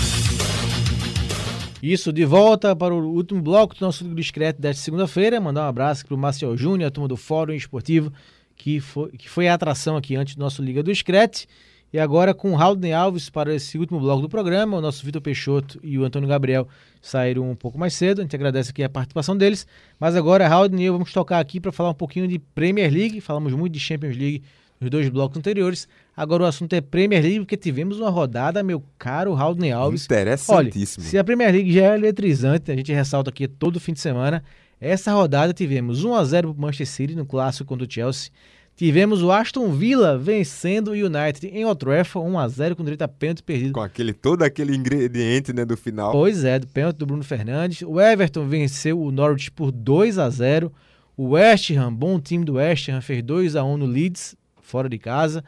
[1.82, 5.40] Isso, de volta para o último bloco do nosso Liga Discreto desta segunda-feira.
[5.40, 8.12] Mandar um abraço para o Marcel Júnior, a turma do Fórum Esportivo,
[8.56, 11.48] que foi, que foi a atração aqui antes do nosso Liga do Screte.
[11.94, 14.78] E agora com o Haldane Alves para esse último bloco do programa.
[14.78, 16.68] O nosso Vitor Peixoto e o Antônio Gabriel
[17.02, 18.20] saíram um pouco mais cedo.
[18.20, 19.66] A gente agradece aqui a participação deles.
[20.00, 23.22] Mas agora, Haldane e eu vamos tocar aqui para falar um pouquinho de Premier League.
[23.22, 24.44] Falamos muito de Champions League
[24.80, 25.88] nos dois blocos anteriores.
[26.18, 30.06] Agora o assunto é Premier League, porque tivemos uma rodada, meu caro Haldane Alves.
[30.10, 31.06] Olha, Interessantíssimo.
[31.06, 34.44] se a Premier League já é eletrizante, a gente ressalta aqui todo fim de semana.
[34.80, 38.32] Essa rodada tivemos 1x0 para o Manchester City no clássico contra o Chelsea.
[38.76, 43.42] Tivemos o Aston Villa vencendo o United em Old Trafford 1x0 com direito a pênalti
[43.42, 43.72] perdido.
[43.72, 46.12] Com aquele, todo aquele ingrediente né, do final.
[46.12, 47.84] Pois é, do pênalti do Bruno Fernandes.
[47.84, 50.74] O Everton venceu o Norwich por 2 a 0
[51.16, 54.90] O West Ham, bom time do West Ham, fez 2 a 1 no Leeds, fora
[54.90, 55.42] de casa.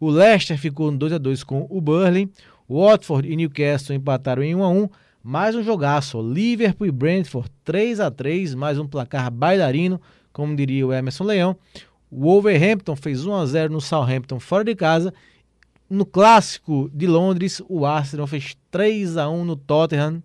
[0.00, 2.28] O Leicester ficou no 2 a 2 com o Burnley.
[2.66, 4.88] O Watford e Newcastle empataram em 1 a 1
[5.24, 6.20] Mais um jogaço.
[6.20, 10.00] Liverpool e Brentford 3 a 3 mais um placar bailarino,
[10.32, 11.56] como diria o Emerson Leão.
[12.10, 15.14] O Wolverhampton fez 1 a 0 no Southampton fora de casa.
[15.88, 20.20] No clássico de Londres, o Arsenal fez 3 a 1 no Tottenham.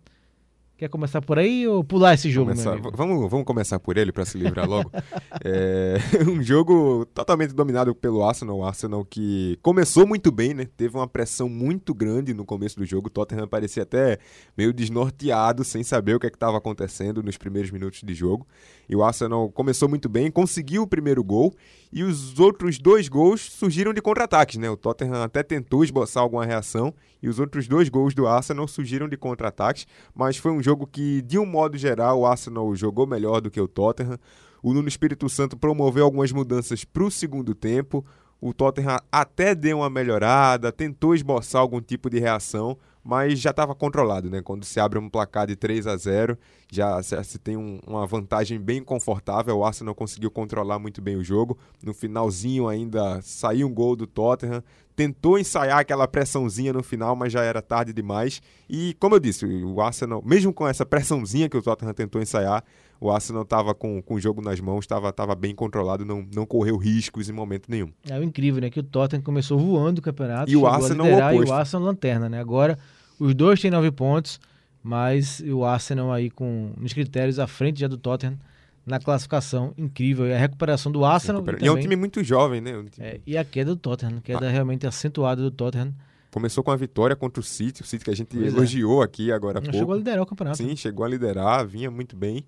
[0.78, 4.26] Quer começar por aí ou pular esse jogo, Começar- vamos, vamos começar por ele para
[4.26, 4.92] se livrar logo.
[5.44, 5.98] é
[6.30, 8.60] um jogo totalmente dominado pelo Arsenal.
[8.60, 10.68] O Arsenal que começou muito bem, né?
[10.78, 13.08] Teve uma pressão muito grande no começo do jogo.
[13.08, 14.20] O Tottenham parecia até
[14.56, 18.46] meio desnorteado, sem saber o que é estava acontecendo nos primeiros minutos de jogo.
[18.90, 21.54] E o Arsenal começou muito bem, conseguiu o primeiro gol
[21.92, 24.70] e os outros dois gols surgiram de contra-ataques, né?
[24.70, 29.10] O Tottenham até tentou esboçar alguma reação e os outros dois gols do Arsenal surgiram
[29.10, 29.86] de contra-ataques,
[30.16, 33.60] mas foi um jogo que, de um modo geral, o Arsenal jogou melhor do que
[33.60, 34.18] o Tottenham.
[34.64, 38.06] O Nuno Espírito Santo promoveu algumas mudanças para o segundo tempo.
[38.40, 42.78] O Tottenham até deu uma melhorada, tentou esboçar algum tipo de reação,
[43.08, 44.42] mas já estava controlado, né?
[44.42, 46.38] Quando se abre um placar de 3 a 0,
[46.70, 49.58] já se, tem um- uma vantagem bem confortável.
[49.58, 51.58] O Arsenal conseguiu controlar muito bem o jogo.
[51.82, 54.62] No finalzinho ainda saiu um gol do Tottenham.
[54.94, 58.42] Tentou ensaiar aquela pressãozinha no final, mas já era tarde demais.
[58.70, 62.64] E como eu disse, o Arsenal, mesmo com essa pressãozinha que o Tottenham tentou ensaiar,
[63.00, 66.76] o Arsenal estava com, com o jogo nas mãos, estava bem controlado, não, não correu
[66.78, 67.92] riscos em momento nenhum.
[68.10, 68.72] É o incrível, né?
[68.72, 70.50] Que o Tottenham começou voando o campeonato.
[70.52, 71.52] E o Arsenal o liderar, E oposto.
[71.52, 72.40] o Arsenal lanterna, né?
[72.40, 72.80] Agora,
[73.20, 74.40] os dois têm nove pontos,
[74.84, 78.38] mas o Arsenal aí com nos critérios à frente já do Tottenham
[78.86, 79.74] na classificação.
[79.78, 80.28] Incrível.
[80.28, 81.42] E a recuperação do Arsenal.
[81.42, 82.78] Recupera- E, E é um também- time muito jovem, né?
[82.78, 85.94] Um time- é, e a queda do Tottenham, queda realmente acentuada do Tottenham.
[86.32, 88.48] Começou com a vitória contra o City, o City que a gente Pois é.
[88.48, 89.78] elogiou aqui agora há pouco.
[89.78, 90.58] chegou a liderar o campeonato.
[90.58, 92.46] Sim, chegou a liderar, vinha muito bem,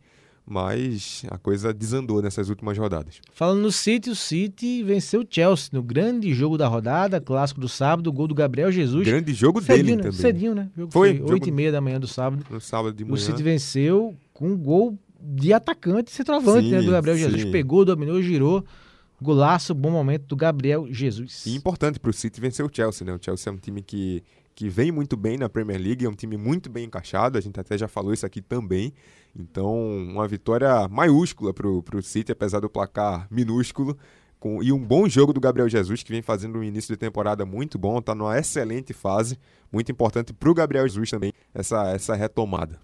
[0.49, 3.21] mas a coisa desandou nessas últimas rodadas.
[3.33, 7.69] Falando no City, o City venceu o Chelsea no grande jogo da rodada, clássico do
[7.69, 9.05] sábado, gol do Gabriel Jesus.
[9.05, 10.03] Grande jogo cedinho, dele né?
[10.03, 10.17] também.
[10.19, 10.69] Cedinho, né?
[10.75, 12.43] O jogo Foi, foi, jogo- 8 e meia da manhã do sábado.
[12.49, 13.19] No sábado de O manhã.
[13.23, 16.81] City venceu com um gol de atacante e centroavante, Sim, né?
[16.81, 17.41] Do Gabriel Jesus.
[17.43, 17.51] sim.
[17.51, 18.65] Pegou, dominou, girou.
[19.21, 21.45] Golaço, bom momento do Gabriel Jesus.
[21.45, 23.13] E importante para o City vencer o Chelsea, né?
[23.13, 24.23] O Chelsea é um time que,
[24.55, 27.59] que vem muito bem na Premier League, é um time muito bem encaixado, a gente
[27.59, 28.93] até já falou isso aqui também.
[29.36, 33.97] Então, uma vitória maiúscula para o City, apesar do placar minúsculo.
[34.39, 37.45] Com, e um bom jogo do Gabriel Jesus, que vem fazendo um início de temporada
[37.45, 39.38] muito bom, está numa excelente fase.
[39.71, 42.80] Muito importante para o Gabriel Jesus também, essa, essa retomada.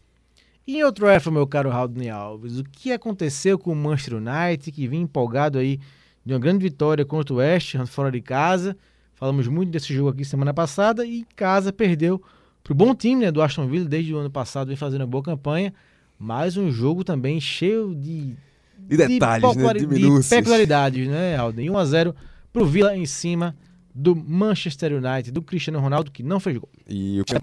[0.67, 4.71] E em outro F, meu caro Raul Alves, o que aconteceu com o Manchester United,
[4.71, 5.79] que vinha empolgado aí
[6.25, 8.75] de uma grande vitória contra o West Ham fora de casa.
[9.13, 12.21] Falamos muito desse jogo aqui semana passada e em casa perdeu
[12.63, 15.07] para o bom time né, do Aston Villa, desde o ano passado vem fazendo uma
[15.07, 15.71] boa campanha.
[16.17, 18.35] Mas um jogo também cheio de,
[18.79, 19.53] De detalhes, né?
[19.53, 21.69] populari- De de peculiaridades, né, Alden?
[21.69, 22.13] 1x0
[22.53, 23.55] para o Villa em cima
[23.93, 26.69] do Manchester United, do Cristiano Ronaldo, que não fez gol.
[26.87, 27.33] E o que,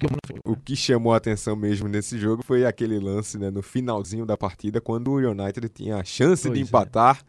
[0.44, 4.36] o que chamou a atenção mesmo nesse jogo foi aquele lance né, no finalzinho da
[4.36, 6.62] partida, quando o United tinha a chance Pois de é.
[6.62, 7.22] empatar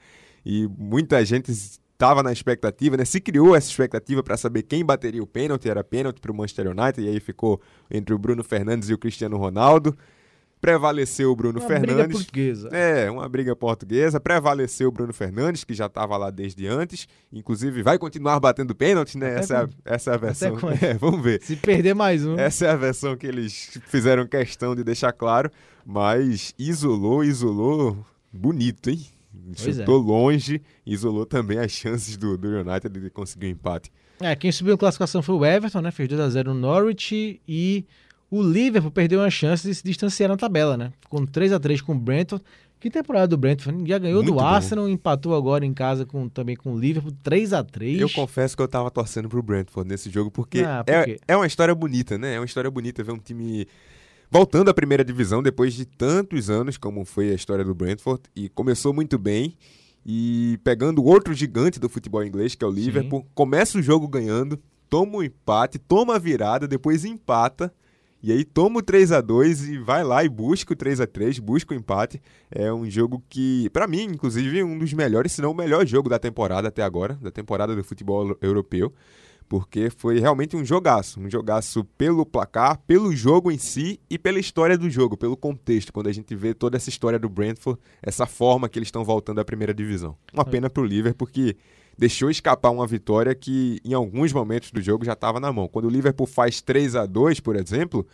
[0.46, 3.06] e muita gente estava na expectativa, né?
[3.06, 6.68] Se criou essa expectativa para saber quem bateria o pênalti, era pênalti para o Manchester
[6.68, 9.96] United, e aí ficou entre o Bruno Fernandes e o Cristiano Ronaldo.
[10.64, 12.18] Prevaleceu o Bruno Uma briga Fernandes.
[12.18, 12.70] portuguesa.
[12.72, 14.18] É, uma briga portuguesa.
[14.18, 17.06] Prevaleceu o Bruno Fernandes, que já estava lá desde antes.
[17.34, 19.32] Inclusive, vai continuar batendo pênalti, né?
[19.32, 20.56] Até Essa, é a- essa é a versão.
[20.82, 21.42] É, vamos ver.
[21.44, 22.40] Se perder mais um.
[22.40, 25.52] Essa é a versão que eles fizeram questão de deixar claro,
[25.86, 27.98] mas isolou, isolou
[28.32, 29.02] bonito, hein?
[29.62, 29.82] Pois é.
[29.82, 33.92] Chutou longe, isolou também as chances do, do United de conseguir um empate.
[34.22, 35.92] É, quem subiu a classificação foi o Everton, né?
[35.92, 37.86] Fez 2x0 no Norwich e
[38.36, 40.92] o Liverpool perdeu uma chance de se distanciar na tabela, né?
[41.08, 42.44] Com 3x3 com o Brentford.
[42.80, 43.88] Que temporada do Brentford?
[43.88, 44.46] Já ganhou Muito do bom.
[44.46, 48.00] Arsenal, empatou agora em casa com, também com o Liverpool, 3x3.
[48.00, 51.38] Eu confesso que eu tava torcendo pro Brentford nesse jogo, porque Ah, por é, é
[51.38, 52.34] uma história bonita, né?
[52.34, 53.68] É uma história bonita ver um time
[54.32, 58.50] voltando à primeira divisão depois de tantos anos, como foi a história do Brentford, e
[58.50, 59.56] começou muito bem.
[60.04, 64.60] E pegando outro gigante do futebol inglês, que é o Liverpool, começa o jogo ganhando,
[64.90, 67.72] toma um empate, toma a virada, depois empata.
[68.24, 71.06] E aí toma o 3 a 2 e vai lá e busca o 3 a
[71.06, 72.22] 3 busca o empate.
[72.50, 75.86] É um jogo que, pra mim, inclusive, é um dos melhores, se não o melhor
[75.86, 78.94] jogo da temporada até agora, da temporada do futebol europeu,
[79.50, 84.40] porque foi realmente um jogaço, um jogaço pelo placar, pelo jogo em si e pela
[84.40, 88.26] história do jogo, pelo contexto, quando a gente vê toda essa história do Brentford, essa
[88.26, 90.16] forma que eles estão voltando à primeira divisão.
[90.34, 91.58] Uma pena pro Liverpool que
[91.98, 95.68] deixou escapar uma vitória que em alguns momentos do jogo já estava na mão.
[95.68, 98.06] Quando o Liverpool faz 3 a 2 por exemplo,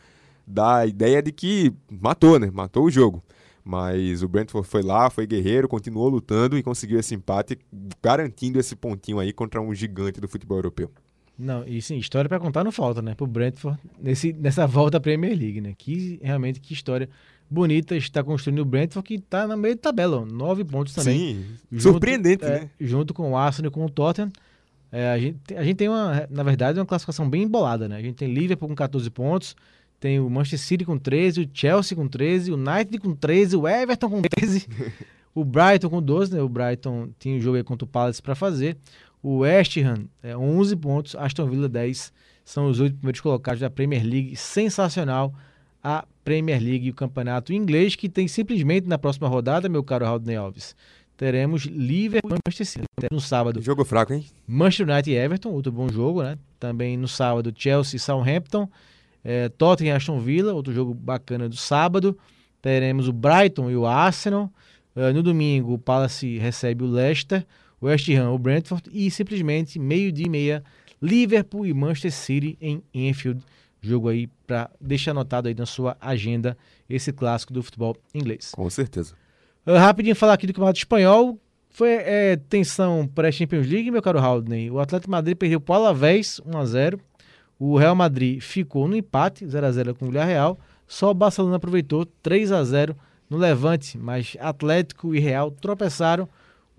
[0.46, 2.50] dá a ideia de que matou, né?
[2.52, 3.24] Matou o jogo.
[3.64, 7.60] Mas o Brentford foi lá, foi guerreiro, continuou lutando e conseguiu esse empate,
[8.02, 10.90] garantindo esse pontinho aí contra um gigante do futebol europeu.
[11.40, 13.16] Não, e sim, história pra contar não falta, né?
[13.16, 15.74] Pro Brentford nesse, nessa volta à Premier League, né?
[15.78, 17.10] Que realmente que história
[17.50, 21.18] bonita está construindo o Brentford que tá no meio de tabela, ó, nove pontos também.
[21.18, 22.70] Sim, Junto- surpreendente, é, né?
[22.80, 24.32] Junto com o Arsenal e com o Tottenham.
[24.92, 27.96] É, a, gente, a gente tem uma, na verdade, uma classificação bem embolada, né?
[27.98, 29.56] A gente tem Liverpool com 14 pontos,
[30.00, 33.68] tem o Manchester City com 13, o Chelsea com 13, o United com 13, o
[33.68, 34.68] Everton com 13,
[35.34, 36.42] o Brighton com 12, né?
[36.42, 38.78] O Brighton tinha o jogo aí contra o Palace para fazer.
[39.22, 42.14] O West Ham, é, 11 pontos, Aston Villa 10,
[42.46, 44.36] são os oito primeiros colocados da Premier League.
[44.36, 45.34] Sensacional
[45.84, 50.06] a Premier League e o campeonato inglês, que tem simplesmente na próxima rodada, meu caro
[50.06, 50.76] Rodney Alves,
[51.16, 52.86] teremos Liverpool e Manchester City.
[53.12, 54.26] No sábado, Jogo fraco, hein?
[54.48, 56.38] Manchester United e Everton, outro bom jogo, né?
[56.60, 58.70] Também no sábado, Chelsea e Southampton.
[59.24, 62.18] É, Tottenham e Aston Villa, outro jogo bacana do sábado.
[62.62, 64.52] Teremos o Brighton e o Arsenal.
[64.96, 67.46] É, no domingo, o Palace recebe o Leicester,
[67.82, 68.90] West Ham, o Brentford.
[68.92, 70.64] E simplesmente, meio-dia e meia,
[71.02, 73.42] Liverpool e Manchester City em Enfield.
[73.82, 76.58] Jogo aí para deixar anotado aí na sua agenda
[76.90, 78.52] esse clássico do futebol inglês.
[78.52, 79.14] Com certeza.
[79.66, 81.40] Uh, rapidinho falar aqui do Campeonato Espanhol.
[81.70, 84.70] Foi é, tensão pré-Champions League, meu caro Haldney.
[84.72, 87.00] O Atlético Madrid perdeu para o Alavés 1x0.
[87.60, 90.60] O Real Madrid ficou no empate, 0x0 com o Villarreal.
[90.88, 92.96] Só o Barcelona aproveitou 3x0
[93.30, 96.28] no Levante, mas Atlético e Real tropeçaram.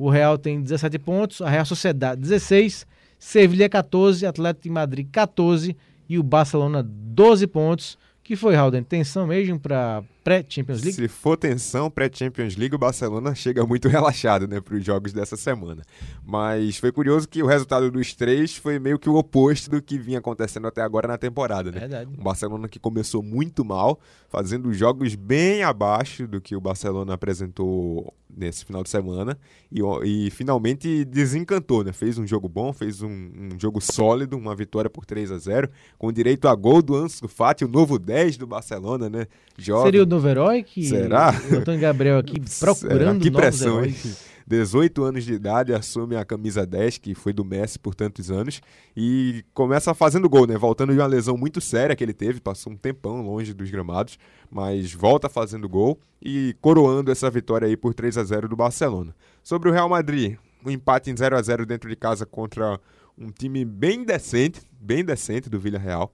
[0.01, 2.87] O Real tem 17 pontos, a Real Sociedade 16,
[3.19, 5.77] Sevilha 14, Atlético de Madrid 14
[6.09, 7.99] e o Barcelona 12 pontos.
[8.25, 8.83] Que foi, Halden?
[8.83, 10.93] Tensão mesmo para pré-Champions League?
[10.95, 15.37] Se for tensão pré-Champions League, o Barcelona chega muito relaxado né, para os jogos dessa
[15.37, 15.83] semana.
[16.25, 19.99] Mas foi curioso que o resultado dos três foi meio que o oposto do que
[19.99, 21.71] vinha acontecendo até agora na temporada.
[21.71, 21.81] Né?
[21.81, 22.11] Verdade.
[22.19, 23.99] Um Barcelona que começou muito mal,
[24.29, 29.39] fazendo jogos bem abaixo do que o Barcelona apresentou nesse final de semana
[29.71, 31.93] e, e finalmente desencantou, né?
[31.93, 35.69] Fez um jogo bom, fez um, um jogo sólido, uma vitória por 3 a 0
[35.99, 39.27] com direito a gol do Ansu Fati, o novo 10 do Barcelona, né?
[39.59, 39.85] Jovem.
[39.85, 40.29] Seria o novo
[40.65, 41.33] que Será?
[41.51, 43.91] o Antônio Gabriel aqui procurando Que pressão, hein?
[43.91, 44.31] heróis.
[44.51, 48.61] 18 anos de idade, assume a camisa 10, que foi do Messi por tantos anos,
[48.97, 50.59] e começa fazendo gol, né?
[50.59, 54.19] Voltando de uma lesão muito séria que ele teve, passou um tempão longe dos gramados,
[54.51, 59.15] mas volta fazendo gol e coroando essa vitória aí por 3 a 0 do Barcelona.
[59.41, 60.37] Sobre o Real Madrid,
[60.67, 62.81] um empate em 0 a 0 dentro de casa contra
[63.17, 66.13] um time bem decente, bem decente do Villarreal.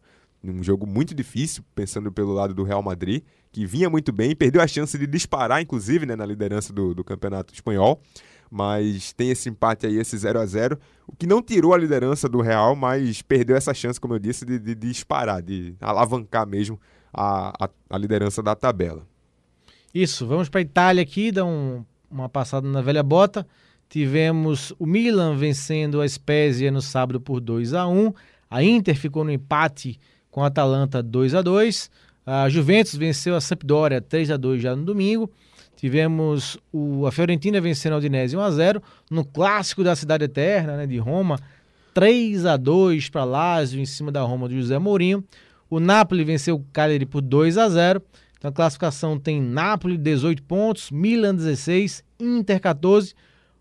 [0.51, 3.23] Um jogo muito difícil, pensando pelo lado do Real Madrid,
[3.53, 7.03] que vinha muito bem, perdeu a chance de disparar, inclusive, né, na liderança do, do
[7.05, 8.01] campeonato espanhol.
[8.51, 12.29] Mas tem esse empate aí, esse 0 a 0 o que não tirou a liderança
[12.29, 16.81] do Real, mas perdeu essa chance, como eu disse, de, de disparar, de alavancar mesmo
[17.13, 19.07] a, a, a liderança da tabela.
[19.95, 23.47] Isso, vamos para a Itália aqui, dar um- uma passada na velha bota.
[23.89, 28.13] Tivemos o Milan vencendo a Spezia no sábado por 2 a 1
[28.51, 29.99] A Inter ficou no empate
[30.37, 31.91] com a Atalanta 2 a 2
[32.27, 35.31] A Juventus venceu a Sampdoria 3 a 2 já no domingo.
[35.77, 40.77] Tivemos o, a Fiorentina vencendo a Udinese 1 a 0 no clássico da cidade eterna,
[40.77, 41.39] né, de Roma,
[41.95, 45.25] 3 a 2 para Lazio em cima da Roma do José Mourinho.
[45.71, 48.03] O Napoli venceu o Cagliari por 2 a 0.
[48.37, 53.15] Então a classificação tem Napoli 18 pontos, Milan 16, Inter 14,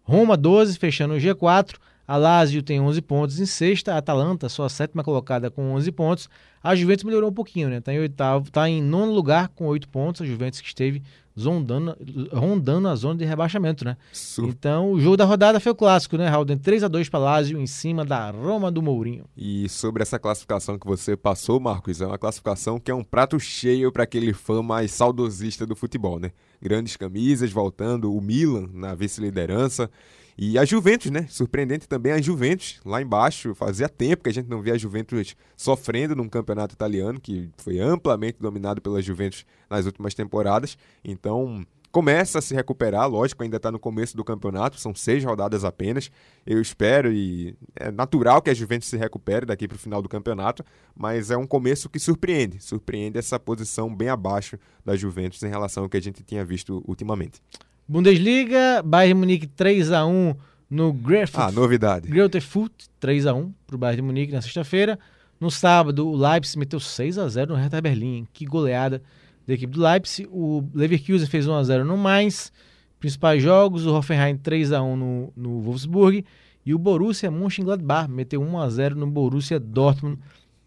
[0.03, 1.75] Roma 12, fechando o G4.
[2.07, 5.91] A Lazio tem 11 pontos em sexta, a Atalanta só a sétima colocada com 11
[5.91, 6.29] pontos.
[6.63, 7.81] A Juventus melhorou um pouquinho, né?
[7.81, 10.21] Tá em oitavo, tá em nono lugar com 8 pontos.
[10.21, 11.01] A Juventus que esteve
[11.37, 11.95] zondando,
[12.31, 13.97] rondando a zona de rebaixamento, né?
[14.13, 16.45] Sur- Então, o jogo da rodada foi o clássico, né, Raul?
[16.45, 19.25] 3 a 2 Palácio em cima da Roma do Mourinho.
[19.35, 23.39] E sobre essa classificação que você passou, Marcos, é uma classificação que é um prato
[23.39, 26.31] cheio para aquele fã mais saudosista do futebol, né?
[26.61, 29.89] Grandes camisas voltando, o Milan na vice-liderança
[30.37, 31.25] e a Juventus, né?
[31.29, 33.55] Surpreendente também a Juventus lá embaixo.
[33.55, 37.79] Fazia tempo que a gente não via a Juventus sofrendo num campeonato italiano que foi
[37.79, 40.77] amplamente dominado pela Juventus nas últimas temporadas.
[41.03, 45.63] Então, começa a se recuperar, lógico, ainda está no começo do campeonato, são seis rodadas
[45.63, 46.11] apenas.
[46.45, 50.09] Eu espero e é natural que a Juventus se recupere daqui para o final do
[50.09, 55.47] campeonato, mas é um começo que surpreende, surpreende essa posição bem abaixo da Juventus em
[55.47, 57.41] relação ao que a gente tinha visto ultimamente.
[57.87, 60.35] Bundesliga, Bayern Munique 3 a 1
[60.69, 62.07] no Greuther Ah, novidade.
[62.07, 64.97] Greuther Furt, 3 a 1 pro Bayern de Munique na sexta-feira.
[65.39, 68.15] No sábado, o Leipzig meteu 6 a 0 no Hertha Berlim.
[68.17, 68.27] hein?
[68.33, 69.01] Que goleada
[69.45, 70.27] da equipe do Leipzig.
[70.31, 72.51] O Leverkusen fez 1 a 0 no Mainz.
[72.99, 76.25] Principais jogos, o Hoffenheim 3 a 1 no, no Wolfsburg
[76.65, 80.17] e o Borussia Mönchengladbach meteu 1 a 0 no Borussia Dortmund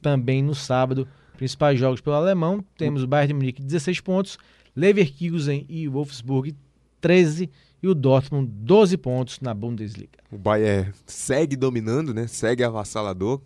[0.00, 1.08] também no sábado.
[1.36, 4.38] Principais jogos pelo alemão, temos o Bayern de Munique 16 pontos,
[4.76, 6.54] Leverkusen e o Wolfsburg
[7.00, 7.50] 13
[7.82, 10.18] e o Dortmund 12 pontos na Bundesliga.
[10.30, 12.26] O Bayern segue dominando, né?
[12.26, 13.40] Segue avassalador,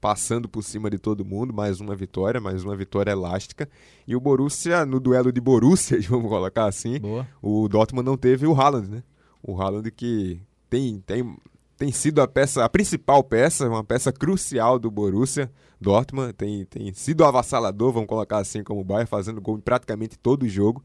[0.00, 3.68] passando por cima de todo mundo, mais uma vitória, mais uma vitória elástica.
[4.06, 7.26] E o Borussia, no duelo de Borussias, vamos colocar assim, Boa.
[7.42, 9.02] o Dortmund não teve o Haaland, né?
[9.42, 10.40] O Haaland que
[10.70, 11.36] tem, tem,
[11.76, 15.50] tem sido a peça, a principal peça, uma peça crucial do Borussia
[15.80, 20.18] Dortmund, tem, tem sido avassalador, vamos colocar assim como o Bayern, fazendo gol em praticamente
[20.18, 20.82] todo o jogo.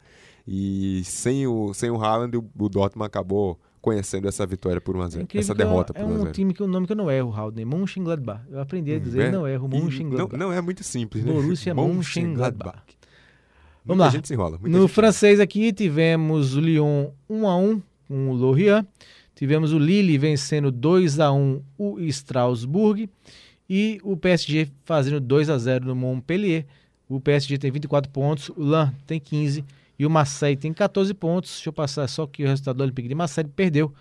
[0.52, 5.02] E sem o, sem o Haaland, o, o Dortmund acabou conhecendo essa vitória por 1
[5.02, 6.54] a 0 incrível essa que é um- derrota é, por 1 a um 0 time
[6.56, 8.42] que o nome que eu não erro, Haldner, Mönchengladbach.
[8.50, 10.38] Eu aprendi a dizer, É, não erro, e não, Mönchengladbach.
[10.40, 11.32] não é muito simples, né?
[11.32, 12.82] Borussia Mönchengladbach.
[13.86, 14.08] Vamos lá.
[14.08, 14.60] A gente se enrola.
[14.64, 18.86] No francês aqui tivemos o Lyon 1 a 1 com o Lorient.
[19.36, 23.08] Tivemos o Lille vencendo 2 a 1 o Strasbourg
[23.70, 26.66] e o PSG fazendo 2 a 0 no Montpellier.
[27.08, 29.64] O PSG tem 24 pontos, o Lan tem 15
[30.00, 31.52] e o Marseille tem 14 pontos.
[31.52, 33.94] Deixa eu passar só que o resultado do Olympique de Marseille perdeu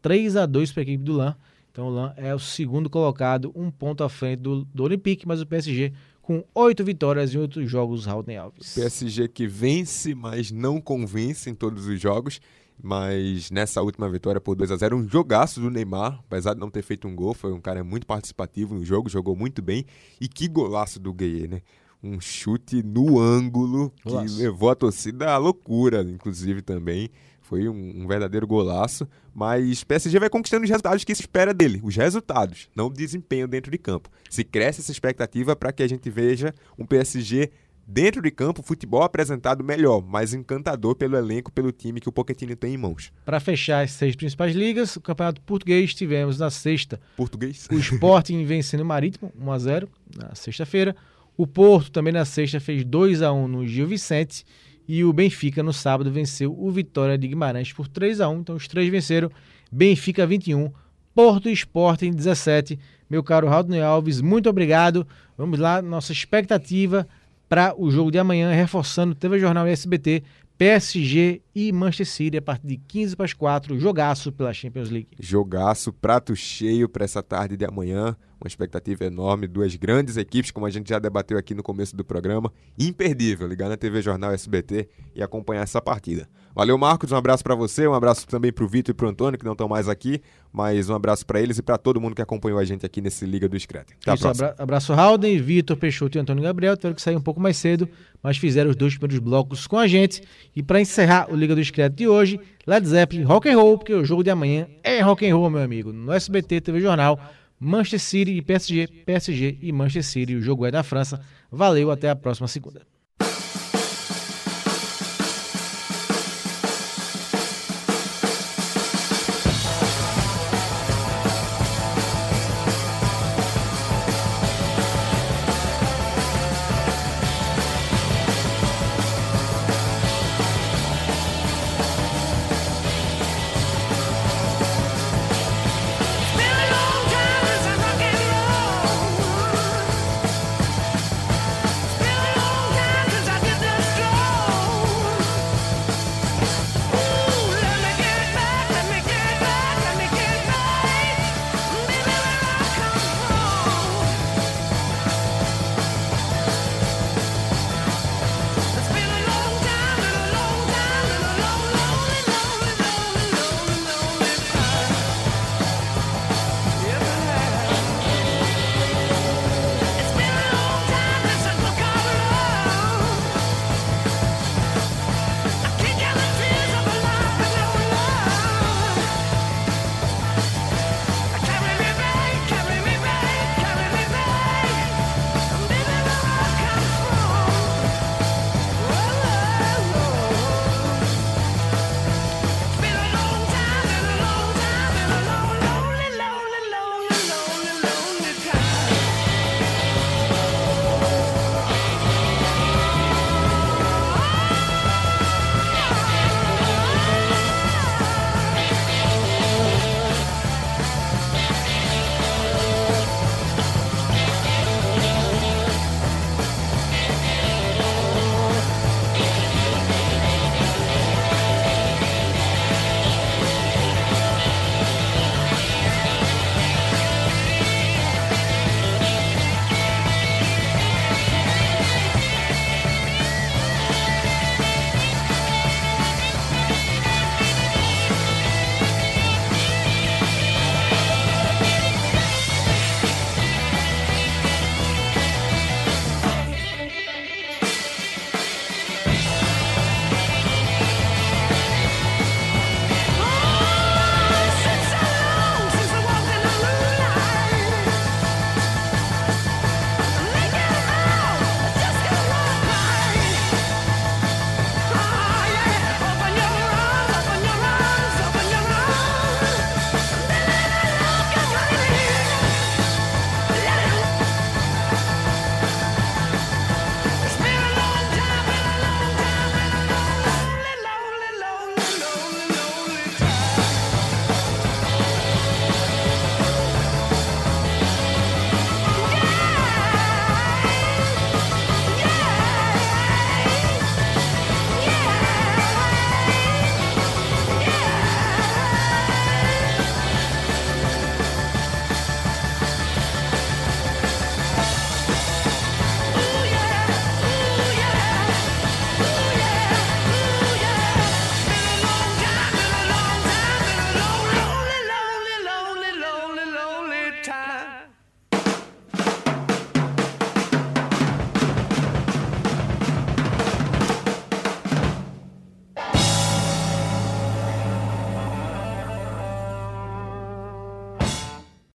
[0.00, 1.36] 3 a 2 para a equipe do Lan.
[1.70, 5.42] Então o Lan é o segundo colocado, um ponto à frente do, do Olympique, mas
[5.42, 5.92] o PSG
[6.22, 8.74] com oito vitórias em outros jogos, Raul Alves.
[8.74, 12.40] PSG que vence, mas não convence em todos os jogos.
[12.82, 16.70] Mas nessa última vitória por 2 a 0 um jogaço do Neymar, apesar de não
[16.70, 19.84] ter feito um gol, foi um cara muito participativo no jogo, jogou muito bem.
[20.20, 21.62] E que golaço do Gueye, né?
[22.02, 24.38] Um chute no ângulo que Golaço.
[24.38, 27.10] levou a torcida à loucura, inclusive também.
[27.40, 29.06] Foi um, um verdadeiro golaço.
[29.34, 31.80] Mas PSG vai conquistando os resultados que se espera dele.
[31.82, 34.10] Os resultados, não o desempenho dentro de campo.
[34.28, 37.50] Se cresce essa expectativa para que a gente veja um PSG
[37.86, 42.54] dentro de campo, futebol apresentado melhor, mais encantador pelo elenco, pelo time que o Pochettino
[42.56, 43.12] tem em mãos.
[43.24, 47.68] Para fechar as seis principais ligas, o Campeonato Português tivemos na sexta Português?
[47.70, 50.94] o Sporting vencendo o Marítimo 1 a 0 na sexta-feira.
[51.36, 54.44] O Porto também na sexta fez 2 a 1 no Gil Vicente
[54.86, 58.40] e o Benfica no sábado venceu o Vitória de Guimarães por 3 a 1.
[58.40, 59.30] Então os três venceram.
[59.70, 60.70] Benfica 21,
[61.14, 62.78] Porto e Sporting 17.
[63.08, 65.06] Meu caro Raul Alves, muito obrigado.
[65.36, 67.06] Vamos lá, nossa expectativa
[67.48, 70.22] para o jogo de amanhã, reforçando TV Jornal e SBT,
[70.56, 75.08] PSG e Manchester City a partir de 15 para as 4, jogaço pela Champions League.
[75.18, 78.16] Jogaço, prato cheio para essa tarde de amanhã.
[78.40, 82.04] Uma expectativa enorme, duas grandes equipes, como a gente já debateu aqui no começo do
[82.04, 82.52] programa.
[82.76, 86.28] Imperdível ligar na TV Jornal SBT e acompanhar essa partida.
[86.52, 87.12] Valeu, Marcos.
[87.12, 89.44] Um abraço para você, um abraço também para o Vitor e para o Antônio, que
[89.44, 90.20] não estão mais aqui,
[90.52, 93.24] mas um abraço para eles e para todo mundo que acompanhou a gente aqui nesse
[93.24, 93.94] Liga do Screte.
[94.02, 96.76] Até Isso, abra- abraço Halden, Vitor Peixoto e Antônio Gabriel.
[96.76, 97.88] Tiveram que sair um pouco mais cedo,
[98.20, 100.20] mas fizeram os dois primeiros blocos com a gente.
[100.54, 103.92] E para encerrar o Liga do Discreto de hoje, Led Zeppelin, rock and roll, porque
[103.92, 105.92] o jogo de amanhã é rock and roll, meu amigo.
[105.92, 107.18] No SBT TV Jornal,
[107.58, 110.36] Manchester City e PSG, PSG e Manchester City.
[110.36, 111.20] O jogo é da França.
[111.50, 112.91] Valeu, até a próxima segunda.